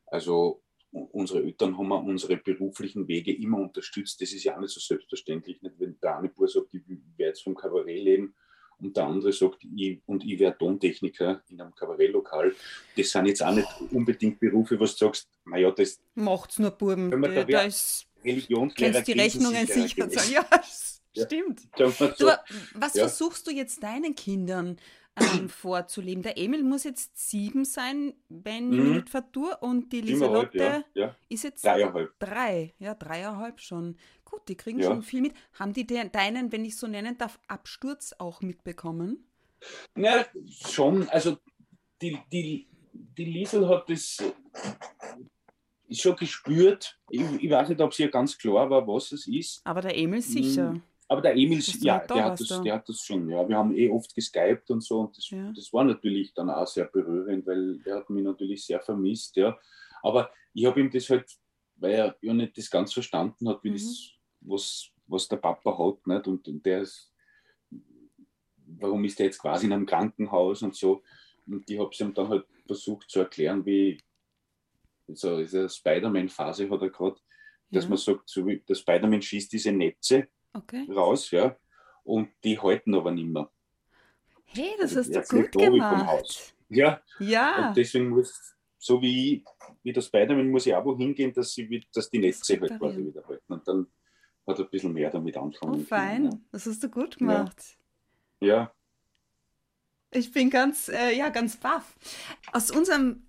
Also 0.07 0.63
unsere 1.13 1.43
Eltern 1.43 1.77
haben 1.79 1.93
unsere 1.93 2.37
beruflichen 2.37 3.07
Wege 3.09 3.35
immer 3.35 3.59
unterstützt. 3.59 4.21
Das 4.21 4.33
ist 4.33 4.45
ja 4.45 4.57
auch 4.57 4.61
nicht 4.61 4.73
so 4.73 4.81
selbstverständlich. 4.81 5.63
Nicht? 5.63 5.75
Wenn 5.79 5.99
der 6.01 6.19
eine 6.19 6.29
Bub 6.29 6.49
sagt, 6.49 6.75
ich 6.75 6.83
werde 6.89 7.03
jetzt 7.19 7.43
vom 7.43 7.55
Kabarett 7.55 8.03
leben 8.03 8.35
und 8.79 8.97
der 8.97 9.05
andere 9.05 9.33
sagt, 9.33 9.65
ich, 9.65 10.01
und 10.07 10.25
ich 10.25 10.39
werde 10.39 10.59
Tontechniker 10.59 11.43
in 11.49 11.61
einem 11.61 11.75
Kabarettlokal. 11.75 12.55
Das 12.97 13.11
sind 13.11 13.27
jetzt 13.27 13.43
auch 13.43 13.55
nicht 13.55 13.69
unbedingt 13.91 14.39
Berufe, 14.41 14.79
was 14.79 14.97
du 14.97 15.07
sagst, 15.07 15.29
naja, 15.45 15.71
das. 15.71 16.01
Macht's 16.15 16.59
nur 16.59 16.71
Buben. 16.71 17.11
Wenn 17.11 17.21
man 17.21 17.35
da, 17.35 17.45
da 17.45 17.63
ist, 17.63 18.07
Religionslehrer 18.25 19.03
die 19.03 19.13
Rechnungen 19.13 19.67
sicher. 19.67 20.09
Ja, 21.17 21.25
stimmt. 21.25 21.63
Ja. 21.79 21.87
Du, 21.87 22.27
was 22.75 22.95
ja. 22.95 23.09
versuchst 23.09 23.47
du 23.47 23.51
jetzt 23.51 23.83
deinen 23.83 24.15
Kindern 24.15 24.77
ähm, 25.17 25.49
vorzuleben. 25.49 26.23
Der 26.23 26.39
Emil 26.39 26.63
muss 26.63 26.85
jetzt 26.85 27.17
sieben 27.29 27.65
sein, 27.65 28.15
wenn 28.29 28.73
ich 28.73 28.81
mhm. 28.81 28.93
nicht 28.95 29.11
vertue, 29.11 29.57
und 29.59 29.93
die 29.93 30.01
Lieselotte 30.01 30.59
ja. 30.59 30.85
ja. 30.95 31.17
ist 31.29 31.45
jetzt 31.45 31.65
dreieinhalb. 31.65 32.19
drei. 32.19 32.75
Ja, 32.79 32.95
dreieinhalb 32.95 33.61
schon. 33.61 33.97
Gut, 34.25 34.43
die 34.49 34.57
kriegen 34.57 34.81
ja. 34.81 34.89
schon 34.89 35.03
viel 35.03 35.21
mit. 35.21 35.35
Haben 35.59 35.73
die 35.73 35.87
deinen, 35.87 36.53
wenn 36.53 36.65
ich 36.65 36.77
so 36.77 36.87
nennen 36.87 37.17
darf, 37.19 37.39
Absturz 37.49 38.15
auch 38.19 38.41
mitbekommen? 38.41 39.27
Ja, 39.97 40.27
schon. 40.49 41.09
Also 41.09 41.39
die, 42.03 42.19
die, 42.33 42.69
die 42.93 43.25
Liesel 43.25 43.69
hat 43.69 43.89
das 43.89 44.23
schon 45.91 46.17
gespürt. 46.17 46.99
Ich, 47.11 47.23
ich, 47.41 47.51
weiß 47.51 47.69
nicht, 47.69 47.81
ob 47.81 47.93
es 47.93 47.99
ihr 47.99 48.11
ganz 48.11 48.37
klar 48.37 48.69
war, 48.69 48.87
was 48.87 49.13
es 49.13 49.27
ist. 49.27 49.61
Aber 49.65 49.81
der 49.81 49.97
Emil 49.97 50.21
sicher. 50.21 50.73
Mhm. 50.73 50.83
Aber 51.09 51.21
der 51.21 51.37
Emil, 51.37 51.61
ja, 51.81 51.99
der 52.01 52.25
hat, 52.25 52.41
das, 52.41 52.63
der 52.63 52.75
hat 52.75 52.89
das 52.89 53.01
schon, 53.01 53.29
ja. 53.31 53.49
Wir 53.49 53.57
haben 53.57 53.77
eh 53.77 53.89
oft 53.89 54.13
geskypt 54.15 54.71
und 54.71 54.83
so 54.83 55.01
und 55.01 55.17
das, 55.17 55.31
ja. 55.31 55.53
das 55.55 55.73
war 55.73 55.85
natürlich 55.85 56.35
dann 56.35 56.51
auch 56.51 56.67
sehr 56.67 56.87
berührend, 56.87 57.47
weil 57.47 57.81
er 57.85 57.99
hat 57.99 58.11
mich 58.11 58.25
natürlich 58.25 58.65
sehr 58.65 58.81
vermisst, 58.81 59.37
ja. 59.37 59.57
Aber 60.03 60.31
ich 60.53 60.67
habe 60.67 60.81
ihm 60.81 60.91
das 60.91 61.09
halt, 61.09 61.31
weil 61.77 61.93
er 61.93 62.17
ja 62.21 62.33
nicht 62.33 62.59
das 62.59 62.71
ganz 62.71 62.93
verstanden 62.93 63.49
hat, 63.49 63.63
wie 63.63 63.71
mhm. 63.71 63.75
das, 63.75 64.11
was, 64.41 64.91
was 65.07 65.29
der 65.29 65.37
Papa 65.37 65.79
hat, 65.79 66.07
nicht? 66.07 66.27
Und, 66.27 66.49
und 66.49 66.67
der 66.67 66.81
ist, 66.81 67.13
warum 68.67 69.05
ist 69.05 69.19
der 69.19 69.27
jetzt 69.27 69.39
quasi 69.39 69.67
in 69.67 69.73
einem 69.73 69.87
Krankenhaus 69.87 70.63
und 70.63 70.75
so. 70.75 71.03
Und 71.47 71.71
ich 71.71 71.79
habe 71.79 71.91
es 71.93 72.01
ihm 72.01 72.15
dann 72.15 72.29
halt 72.29 72.47
versucht 72.67 73.09
zu 73.09 73.21
erklären, 73.21 73.65
wie 73.65 74.01
so 75.07 75.39
diese 75.39 75.69
Spider-Man-Phase 75.69 76.69
hat 76.69 76.83
er 76.83 76.91
gerade, 76.91 77.21
dass 77.71 77.85
ja. 77.85 77.91
man 77.91 77.99
sagt, 77.99 78.29
so 78.29 78.45
wie 78.45 78.59
der 78.59 78.75
Spider-Man 78.75 79.23
schießt 79.23 79.53
diese 79.53 79.71
Netze 79.71 80.29
okay. 80.57 80.87
raus, 80.91 81.31
ja. 81.31 81.57
Und 82.05 82.29
die 82.45 82.59
halten 82.59 82.95
aber 82.95 83.11
nicht 83.11 83.29
mehr. 83.29 83.51
Hey, 84.45 84.71
das 84.79 84.97
also 84.97 85.19
hast 85.19 85.33
du 85.33 85.43
gut 85.43 85.53
gemacht. 85.53 86.55
Ja. 86.69 87.01
ja. 87.19 87.69
Und 87.69 87.77
deswegen 87.77 88.09
muss, 88.09 88.55
so 88.79 89.01
wie 89.03 89.35
ich, 89.35 89.45
wie 89.83 89.93
der 89.93 90.01
Spider-Man, 90.01 90.51
muss 90.51 90.67
ich 90.67 90.75
auch 90.75 90.85
wo 90.85 90.97
hingehen, 90.97 91.33
dass, 91.33 91.53
sie, 91.53 91.85
dass 91.93 92.11
die 92.11 92.19
Netze 92.19 92.61
halt 92.61 92.79
quasi 92.79 93.05
wieder 93.05 93.27
halten. 93.27 93.53
Und 93.53 93.67
dann 93.67 93.87
hat 94.47 94.59
er 94.59 94.65
ein 94.65 94.71
bisschen 94.71 94.93
mehr 94.93 95.11
damit 95.11 95.37
anfangen. 95.37 95.81
Oh, 95.81 95.85
fein. 95.85 96.23
Können, 96.23 96.33
ja. 96.33 96.39
Das 96.53 96.67
hast 96.67 96.83
du 96.83 96.89
gut 96.89 97.19
gemacht. 97.19 97.79
Ja. 98.41 98.49
ja. 98.49 98.73
Ich 100.13 100.33
bin 100.33 100.51
ganz, 100.51 100.89
äh, 100.89 101.17
ja, 101.17 101.29
ganz 101.29 101.57
baff. 101.57 101.97
Aus 102.53 102.71
unserem 102.71 103.26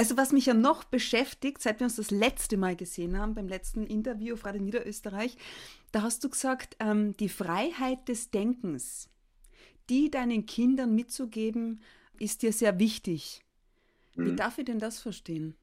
also 0.00 0.16
was 0.16 0.32
mich 0.32 0.46
ja 0.46 0.54
noch 0.54 0.84
beschäftigt, 0.84 1.60
seit 1.60 1.78
wir 1.78 1.84
uns 1.84 1.96
das 1.96 2.10
letzte 2.10 2.56
Mal 2.56 2.74
gesehen 2.74 3.18
haben, 3.18 3.34
beim 3.34 3.48
letzten 3.48 3.86
Interview 3.86 4.32
auf 4.32 4.46
Radio 4.46 4.62
Niederösterreich, 4.62 5.36
da 5.92 6.00
hast 6.00 6.24
du 6.24 6.30
gesagt, 6.30 6.74
ähm, 6.80 7.14
die 7.18 7.28
Freiheit 7.28 8.08
des 8.08 8.30
Denkens, 8.30 9.10
die 9.90 10.10
deinen 10.10 10.46
Kindern 10.46 10.94
mitzugeben, 10.94 11.82
ist 12.18 12.40
dir 12.40 12.54
sehr 12.54 12.78
wichtig. 12.78 13.42
Wie 14.14 14.30
mhm. 14.30 14.36
darf 14.36 14.56
ich 14.56 14.64
denn 14.64 14.78
das 14.78 15.00
verstehen? 15.00 15.54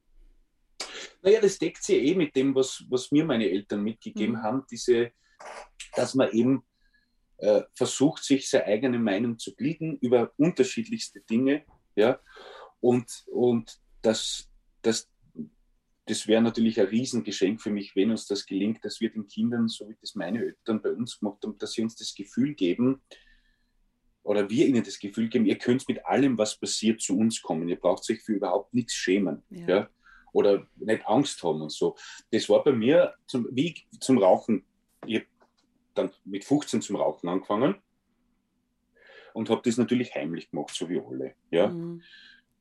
Naja, 1.23 1.41
das 1.41 1.58
deckt 1.58 1.84
sich 1.84 1.97
eh 2.04 2.13
mit 2.13 2.36
dem, 2.36 2.54
was, 2.54 2.86
was 2.89 3.12
mir 3.12 3.26
meine 3.26 3.50
Eltern 3.50 3.82
mitgegeben 3.82 4.36
mhm. 4.36 4.43
haben, 4.43 4.63
diese, 4.69 5.13
dass 5.95 6.13
man 6.13 6.30
eben 6.30 6.63
äh, 7.38 7.63
versucht, 7.73 8.23
sich 8.23 8.47
seine 8.47 8.65
eigene 8.65 9.00
Meinung 9.00 9.39
zu 9.39 9.56
bilden 9.56 9.97
über 9.97 10.32
unterschiedlichste 10.38 11.21
Dinge, 11.21 11.63
ja, 11.95 12.19
und, 12.80 13.26
und 13.32 13.80
dass, 14.02 14.50
dass 14.82 15.10
das 16.06 16.26
wäre 16.26 16.42
natürlich 16.42 16.80
ein 16.80 16.88
Riesengeschenk 16.88 17.62
für 17.62 17.70
mich, 17.70 17.96
wenn 17.96 18.12
uns 18.12 18.28
das 18.28 18.46
gelingt, 18.46 18.84
dass 18.86 19.02
wir 19.02 19.12
den 19.12 19.28
Kindern, 19.28 19.68
so 19.68 19.90
wie 19.90 19.98
das 20.00 20.16
meine 20.16 20.40
Eltern 20.40 20.82
bei 20.82 20.92
uns 20.92 21.20
gemacht 21.20 21.44
haben, 21.44 21.58
dass 21.58 21.74
sie 21.74 21.84
uns 21.84 21.96
das 21.96 22.16
Gefühl 22.16 22.56
geben, 22.56 23.02
oder 24.28 24.50
wir 24.50 24.68
ihnen 24.68 24.84
das 24.84 25.00
Gefühl 25.00 25.30
geben, 25.30 25.46
ihr 25.46 25.58
könnt 25.58 25.88
mit 25.88 26.06
allem, 26.06 26.38
was 26.38 26.60
passiert, 26.60 27.02
zu 27.02 27.18
uns 27.18 27.42
kommen. 27.42 27.70
Ihr 27.70 27.80
braucht 27.80 28.04
sich 28.04 28.22
für 28.22 28.34
überhaupt 28.34 28.74
nichts 28.74 28.94
schämen. 28.94 29.42
Ja. 29.50 29.68
ja? 29.68 29.90
Oder 30.34 30.68
nicht 30.76 31.08
Angst 31.08 31.42
haben 31.44 31.62
und 31.62 31.72
so. 31.72 31.96
Das 32.32 32.50
war 32.50 32.62
bei 32.62 32.74
mir 32.74 33.14
zum, 33.26 33.48
wie 33.52 33.74
zum 34.02 34.18
Rauchen. 34.18 34.66
Ich 35.06 35.16
habe 35.16 35.28
dann 35.94 36.12
mit 36.26 36.44
15 36.44 36.82
zum 36.82 36.98
Rauchen 36.98 37.30
angefangen 37.30 37.76
und 39.34 39.50
habe 39.50 39.62
das 39.64 39.78
natürlich 39.78 40.14
heimlich 40.14 40.52
gemacht, 40.52 40.76
so 40.76 40.90
wie 40.90 41.00
alle. 41.00 41.36
Ja? 41.50 41.70
Mhm. 41.70 42.04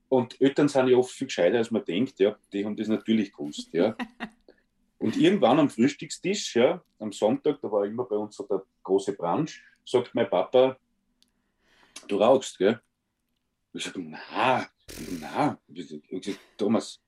Und 0.09 0.41
Eltern 0.41 0.69
sind 0.69 0.89
ja 0.89 0.97
oft 0.97 1.11
viel 1.11 1.27
gescheiter, 1.27 1.59
als 1.59 1.71
man 1.71 1.85
denkt, 1.85 2.19
ja, 2.21 2.39
die 2.53 2.65
haben 2.65 2.77
das 2.77 2.89
natürlich 2.89 3.33
gewusst, 3.33 3.73
ja. 3.73 3.97
Und 4.99 5.17
irgendwann 5.17 5.59
am 5.59 5.69
Frühstückstisch, 5.69 6.57
ja, 6.57 6.83
am 6.99 7.13
Sonntag, 7.13 7.61
da 7.61 7.71
war 7.71 7.85
immer 7.85 8.05
bei 8.05 8.17
uns 8.17 8.37
so 8.37 8.45
der 8.45 8.65
große 8.83 9.13
Brunch, 9.13 9.63
sagt 9.85 10.15
mein 10.15 10.29
Papa, 10.31 10.79
du 12.09 12.17
rauchst, 12.17 12.59
gell? 12.59 12.81
Ich 13.73 13.85
sage, 13.85 14.01
na, 14.01 14.67
na. 15.21 15.61
Ich 15.69 15.89
sage, 15.89 16.39
Thomas. 16.57 17.03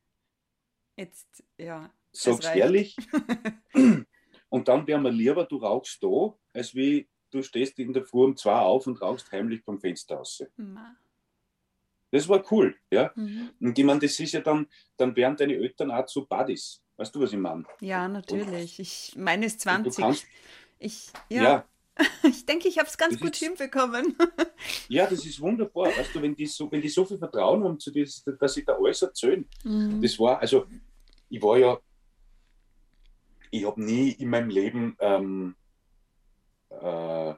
Jetzt, 0.97 1.43
ja. 1.57 1.91
Sag's 2.13 2.47
ehrlich. 2.47 2.97
und 4.49 4.69
dann 4.69 4.87
wäre 4.87 5.01
mir 5.01 5.11
lieber, 5.11 5.45
du 5.45 5.57
rauchst 5.57 6.03
da, 6.03 6.37
als 6.53 6.75
wie 6.75 7.09
du 7.31 7.43
stehst 7.43 7.79
in 7.79 7.93
der 7.93 8.05
Früh 8.05 8.25
um 8.25 8.37
zwei 8.37 8.59
auf 8.59 8.87
und 8.87 9.01
rauchst 9.01 9.31
heimlich 9.33 9.63
vom 9.63 9.81
Fenster 9.81 10.17
raus. 10.17 10.45
Das 12.11 12.29
war 12.29 12.43
cool, 12.51 12.75
ja. 12.91 13.13
Mhm. 13.15 13.51
Und 13.61 13.79
ich 13.79 13.85
meine, 13.85 14.01
das 14.01 14.19
ist 14.19 14.33
ja 14.33 14.41
dann, 14.41 14.67
dann 14.97 15.15
wären 15.15 15.37
deine 15.37 15.55
Eltern 15.55 15.91
auch 15.91 16.07
zu 16.07 16.27
Buddies. 16.27 16.83
Weißt 16.97 17.15
du, 17.15 17.21
was 17.21 17.33
ich 17.33 17.39
meine? 17.39 17.65
Ja, 17.81 18.09
natürlich. 18.09 18.79
Und, 18.79 18.83
ich 18.83 19.15
meine 19.17 19.47
ist 19.47 19.61
20. 19.61 20.03
Kannst, 20.03 20.27
ich, 20.79 21.11
ja. 21.29 21.43
ja. 21.43 21.65
Ich 22.23 22.47
denke, 22.47 22.69
ich 22.69 22.79
habe 22.79 22.89
es 22.89 22.97
ganz 22.97 23.15
das 23.15 23.21
gut 23.21 23.33
ist, 23.33 23.45
hinbekommen. 23.45 24.17
Ja, 24.89 25.07
das 25.07 25.25
ist 25.25 25.41
wunderbar. 25.41 25.89
Weißt 25.89 26.15
du, 26.15 26.23
wenn 26.23 26.35
die 26.35 26.47
so, 26.47 26.71
wenn 26.73 26.81
die 26.81 26.89
so 26.89 27.05
viel 27.05 27.19
Vertrauen 27.19 27.63
haben, 27.63 27.79
zu 27.79 27.91
dir, 27.91 28.09
dass 28.41 28.55
sie 28.55 28.65
da 28.65 28.75
alles 28.75 29.03
erzählen. 29.03 29.47
Mhm. 29.63 30.03
Das 30.03 30.19
war, 30.19 30.41
also, 30.41 30.67
ich 31.29 31.41
war 31.43 31.59
ja, 31.59 31.79
ich 33.51 33.65
habe 33.65 33.83
nie 33.83 34.11
in 34.11 34.31
meinem 34.31 34.51
Leben 34.51 34.97
ähm, 34.99 35.55
äh, 36.71 37.35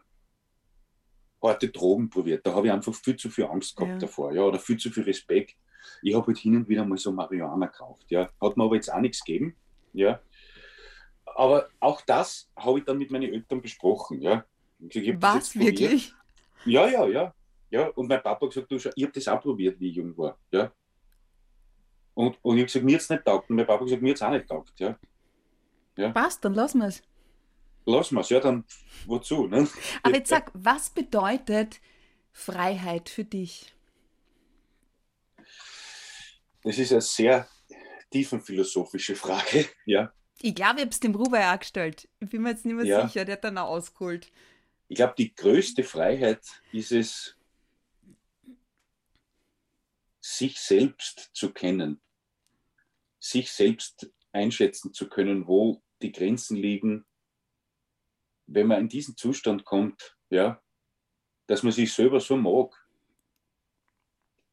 harte 1.43 1.69
Drogen 1.69 2.11
probiert. 2.11 2.47
Da 2.47 2.55
habe 2.55 2.67
ich 2.67 2.73
einfach 2.73 2.95
viel 2.95 3.17
zu 3.17 3.31
viel 3.31 3.45
Angst 3.45 3.77
gehabt 3.77 3.95
ja. 3.95 3.99
davor, 3.99 4.33
ja, 4.33 4.43
oder 4.43 4.59
viel 4.59 4.77
zu 4.77 4.91
viel 4.91 5.05
Respekt. 5.05 5.57
Ich 6.03 6.15
habe 6.15 6.27
halt 6.27 6.39
hin 6.39 6.57
und 6.57 6.69
wieder 6.69 6.85
mal 6.85 6.99
so 6.99 7.13
Marihuana 7.13 7.67
gekauft, 7.67 8.07
ja. 8.11 8.29
Hat 8.41 8.57
mir 8.57 8.65
aber 8.65 8.75
jetzt 8.75 8.93
auch 8.93 9.01
nichts 9.01 9.25
gegeben, 9.25 9.57
ja. 9.93 10.21
Aber 11.25 11.69
auch 11.79 12.01
das 12.03 12.51
habe 12.57 12.81
ich 12.81 12.85
dann 12.85 12.99
mit 12.99 13.11
meinen 13.11 13.33
Eltern 13.33 13.61
besprochen, 13.61 14.21
ja. 14.21 14.45
Was, 14.79 15.59
wirklich? 15.59 16.13
Ja, 16.65 16.89
ja, 16.89 17.07
ja. 17.07 17.35
Ja, 17.71 17.89
und 17.89 18.09
mein 18.09 18.23
Papa 18.23 18.47
hat 18.47 18.53
gesagt, 18.53 18.71
du, 18.71 18.77
ich 18.77 19.05
habe 19.05 19.13
das 19.13 19.29
auch 19.29 19.41
probiert, 19.41 19.79
wie 19.79 19.91
ich 19.91 19.97
jung 19.97 20.17
war, 20.19 20.37
ja. 20.51 20.73
Und, 22.15 22.39
und 22.43 22.57
ich 22.57 22.63
habe 22.63 22.67
gesagt, 22.67 22.85
mir 22.85 22.95
hat 22.95 23.03
es 23.03 23.11
nicht 23.11 23.25
taugt. 23.25 23.49
Und 23.49 23.57
mein 23.57 23.67
Papa 23.67 23.81
hat 23.81 23.87
gesagt, 23.87 24.03
mir 24.03 24.11
hat 24.11 24.17
es 24.17 24.23
auch 24.23 24.31
nicht 24.31 24.49
taugt, 24.49 24.81
ja. 24.81 24.99
ja. 25.97 26.11
Passt, 26.11 26.45
dann 26.45 26.55
lassen 26.55 26.81
wir 26.81 26.89
es 26.89 27.03
lassen 27.91 28.15
wir 28.15 28.21
es, 28.21 28.31
ja, 28.31 28.41
dann 28.41 28.65
wozu? 29.07 29.47
Ne? 29.47 29.69
Aber 30.03 30.15
jetzt 30.15 30.31
sag, 30.31 30.51
was 30.55 30.91
bedeutet 30.91 31.81
Freiheit 32.33 33.09
für 33.09 33.25
dich? 33.25 33.73
Das 36.63 36.79
ist 36.79 36.93
eine 36.93 37.01
sehr 37.01 37.49
tiefenphilosophische 38.11 39.17
Frage, 39.17 39.67
ja. 39.85 40.13
Ich 40.43 40.55
glaube, 40.55 40.77
ich 40.77 40.83
habe 40.83 40.91
es 40.91 41.01
dem 41.01 41.15
Ruber 41.15 41.53
auch 41.53 41.59
gestellt. 41.59 42.09
Ich 42.19 42.31
bin 42.31 42.43
mir 42.43 42.51
jetzt 42.51 42.65
nicht 42.65 42.75
mehr 42.75 42.87
ja. 42.87 43.07
sicher, 43.07 43.25
der 43.25 43.35
hat 43.35 43.45
dann 43.45 43.59
auch 43.59 43.69
ausgeholt. 43.69 44.31
Ich 44.89 44.97
glaube, 44.97 45.15
die 45.17 45.35
größte 45.35 45.85
Freiheit 45.85 46.41
ist 46.73 46.93
es, 46.93 47.37
sich 50.21 50.59
selbst 50.59 51.31
zu 51.33 51.53
kennen, 51.53 52.01
sich 53.19 53.53
selbst 53.53 54.11
einschätzen 54.33 54.93
zu 54.93 55.09
können, 55.09 55.47
wo 55.47 55.83
die 56.03 56.13
Grenzen 56.13 56.57
liegen, 56.57 57.05
wenn 58.53 58.67
man 58.67 58.81
in 58.81 58.89
diesen 58.89 59.17
Zustand 59.17 59.65
kommt, 59.65 60.17
ja, 60.29 60.61
dass 61.47 61.63
man 61.63 61.73
sich 61.73 61.93
selber 61.93 62.21
so 62.21 62.37
mag, 62.37 62.75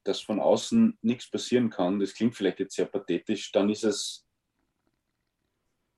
dass 0.04 0.22
von 0.22 0.40
außen 0.40 0.98
nichts 1.02 1.30
passieren 1.30 1.70
kann, 1.70 2.00
das 2.00 2.14
klingt 2.14 2.36
vielleicht 2.36 2.60
jetzt 2.60 2.76
sehr 2.76 2.86
pathetisch, 2.86 3.52
dann 3.52 3.70
ist 3.70 3.84
es, 3.84 4.26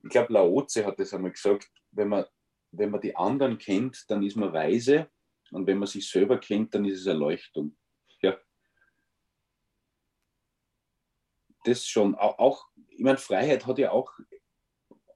ich 0.03 0.09
glaube, 0.09 0.33
Laoze 0.33 0.85
hat 0.85 0.97
das 0.97 1.13
einmal 1.13 1.31
gesagt, 1.31 1.69
wenn 1.91 2.07
man, 2.07 2.25
wenn 2.71 2.89
man 2.89 3.01
die 3.01 3.15
anderen 3.15 3.57
kennt, 3.57 4.09
dann 4.09 4.23
ist 4.23 4.38
man 4.38 4.53
weise 4.53 5.12
und 5.51 5.67
wenn 5.67 5.77
man 5.77 5.88
sich 5.88 6.09
selber 6.09 6.39
kennt, 6.39 6.73
dann 6.73 6.85
ist 6.85 7.01
es 7.01 7.05
Erleuchtung. 7.05 7.77
Ja. 8.21 8.39
Das 11.65 11.85
schon, 11.85 12.15
auch, 12.15 12.69
ich 12.88 13.03
meine, 13.03 13.17
Freiheit 13.17 13.65
hat 13.65 13.77
ja 13.77 13.91
auch, 13.91 14.13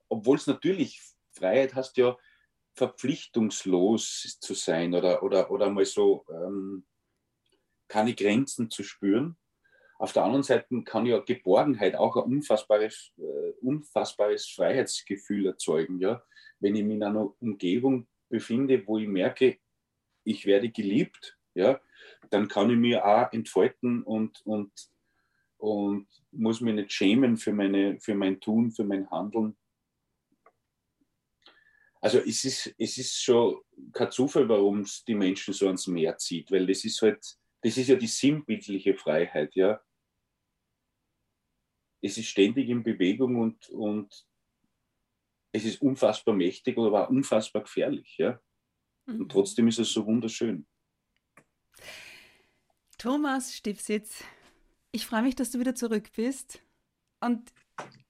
obwohl 0.08 0.36
es 0.36 0.46
natürlich, 0.46 1.00
Freiheit 1.32 1.74
hast 1.74 1.96
ja, 1.96 2.16
verpflichtungslos 2.74 4.38
zu 4.40 4.54
sein 4.54 4.94
oder, 4.94 5.22
oder, 5.22 5.50
oder 5.50 5.70
mal 5.70 5.84
so 5.84 6.24
ähm, 6.30 6.84
keine 7.88 8.14
Grenzen 8.14 8.70
zu 8.70 8.82
spüren. 8.82 9.36
Auf 9.98 10.12
der 10.12 10.24
anderen 10.24 10.42
Seite 10.42 10.82
kann 10.82 11.06
ja 11.06 11.20
Geborgenheit 11.20 11.94
auch 11.94 12.16
ein 12.16 12.24
unfassbares, 12.24 13.12
äh, 13.16 13.52
unfassbares 13.60 14.48
Freiheitsgefühl 14.48 15.46
erzeugen. 15.46 16.00
Ja? 16.00 16.22
Wenn 16.58 16.74
ich 16.74 16.82
mich 16.82 16.96
in 16.96 17.04
einer 17.04 17.32
Umgebung 17.40 18.08
befinde, 18.28 18.86
wo 18.86 18.98
ich 18.98 19.08
merke, 19.08 19.58
ich 20.24 20.44
werde 20.46 20.70
geliebt, 20.70 21.38
ja, 21.54 21.80
dann 22.30 22.48
kann 22.48 22.70
ich 22.70 22.76
mich 22.76 22.96
auch 22.96 23.32
entfalten 23.32 24.02
und, 24.02 24.44
und, 24.44 24.72
und 25.58 26.08
muss 26.32 26.60
mich 26.60 26.74
nicht 26.74 26.92
schämen 26.92 27.36
für, 27.36 27.52
meine, 27.52 28.00
für 28.00 28.14
mein 28.14 28.40
Tun, 28.40 28.72
für 28.72 28.84
mein 28.84 29.08
Handeln. 29.10 29.56
Also 32.04 32.18
es 32.18 32.44
ist, 32.44 32.74
es 32.76 32.98
ist 32.98 33.22
schon 33.22 33.62
kein 33.90 34.10
Zufall, 34.10 34.46
warum 34.46 34.80
es 34.80 35.02
die 35.06 35.14
Menschen 35.14 35.54
so 35.54 35.68
ans 35.68 35.86
Meer 35.86 36.18
zieht, 36.18 36.50
weil 36.50 36.66
das 36.66 36.84
ist 36.84 37.00
halt, 37.00 37.24
das 37.62 37.78
ist 37.78 37.88
ja 37.88 37.96
die 37.96 38.06
sinnbildliche 38.06 38.94
Freiheit, 38.94 39.54
ja. 39.54 39.80
Es 42.02 42.18
ist 42.18 42.26
ständig 42.26 42.68
in 42.68 42.82
Bewegung 42.82 43.36
und, 43.36 43.70
und 43.70 44.26
es 45.52 45.64
ist 45.64 45.80
unfassbar 45.80 46.34
mächtig, 46.34 46.76
aber 46.76 47.06
auch 47.06 47.08
unfassbar 47.08 47.62
gefährlich, 47.62 48.18
ja. 48.18 48.38
Und 49.06 49.20
mhm. 49.20 49.28
trotzdem 49.30 49.68
ist 49.68 49.78
es 49.78 49.90
so 49.90 50.04
wunderschön. 50.04 50.66
Thomas 52.98 53.54
Stifsitz, 53.54 54.22
ich 54.92 55.06
freue 55.06 55.22
mich, 55.22 55.36
dass 55.36 55.52
du 55.52 55.58
wieder 55.58 55.74
zurück 55.74 56.10
bist. 56.14 56.60
Und 57.20 57.50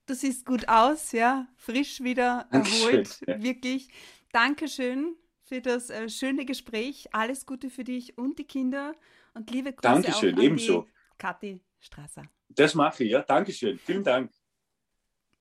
du 0.06 0.14
siehst 0.14 0.46
gut 0.46 0.68
aus, 0.68 1.12
ja, 1.12 1.46
frisch 1.56 2.00
wieder 2.00 2.46
erholt, 2.50 3.20
ja. 3.26 3.42
wirklich. 3.42 3.88
Dankeschön 4.32 5.16
für 5.44 5.60
das 5.60 5.90
äh, 5.90 6.08
schöne 6.08 6.44
Gespräch. 6.44 7.08
Alles 7.12 7.46
Gute 7.46 7.70
für 7.70 7.84
dich 7.84 8.18
und 8.18 8.38
die 8.38 8.44
Kinder 8.44 8.94
und 9.34 9.50
liebe 9.50 9.72
Grüße 9.72 9.82
Dankeschön, 9.82 10.34
auch 10.34 10.38
an 10.38 10.44
ebenso. 10.44 10.82
die 10.82 11.18
Kathi 11.18 11.60
Strasser. 11.78 12.24
Das 12.48 12.74
mache 12.74 13.04
ich, 13.04 13.10
ja. 13.10 13.22
Dankeschön. 13.22 13.78
Vielen 13.78 14.04
Dank. 14.04 14.30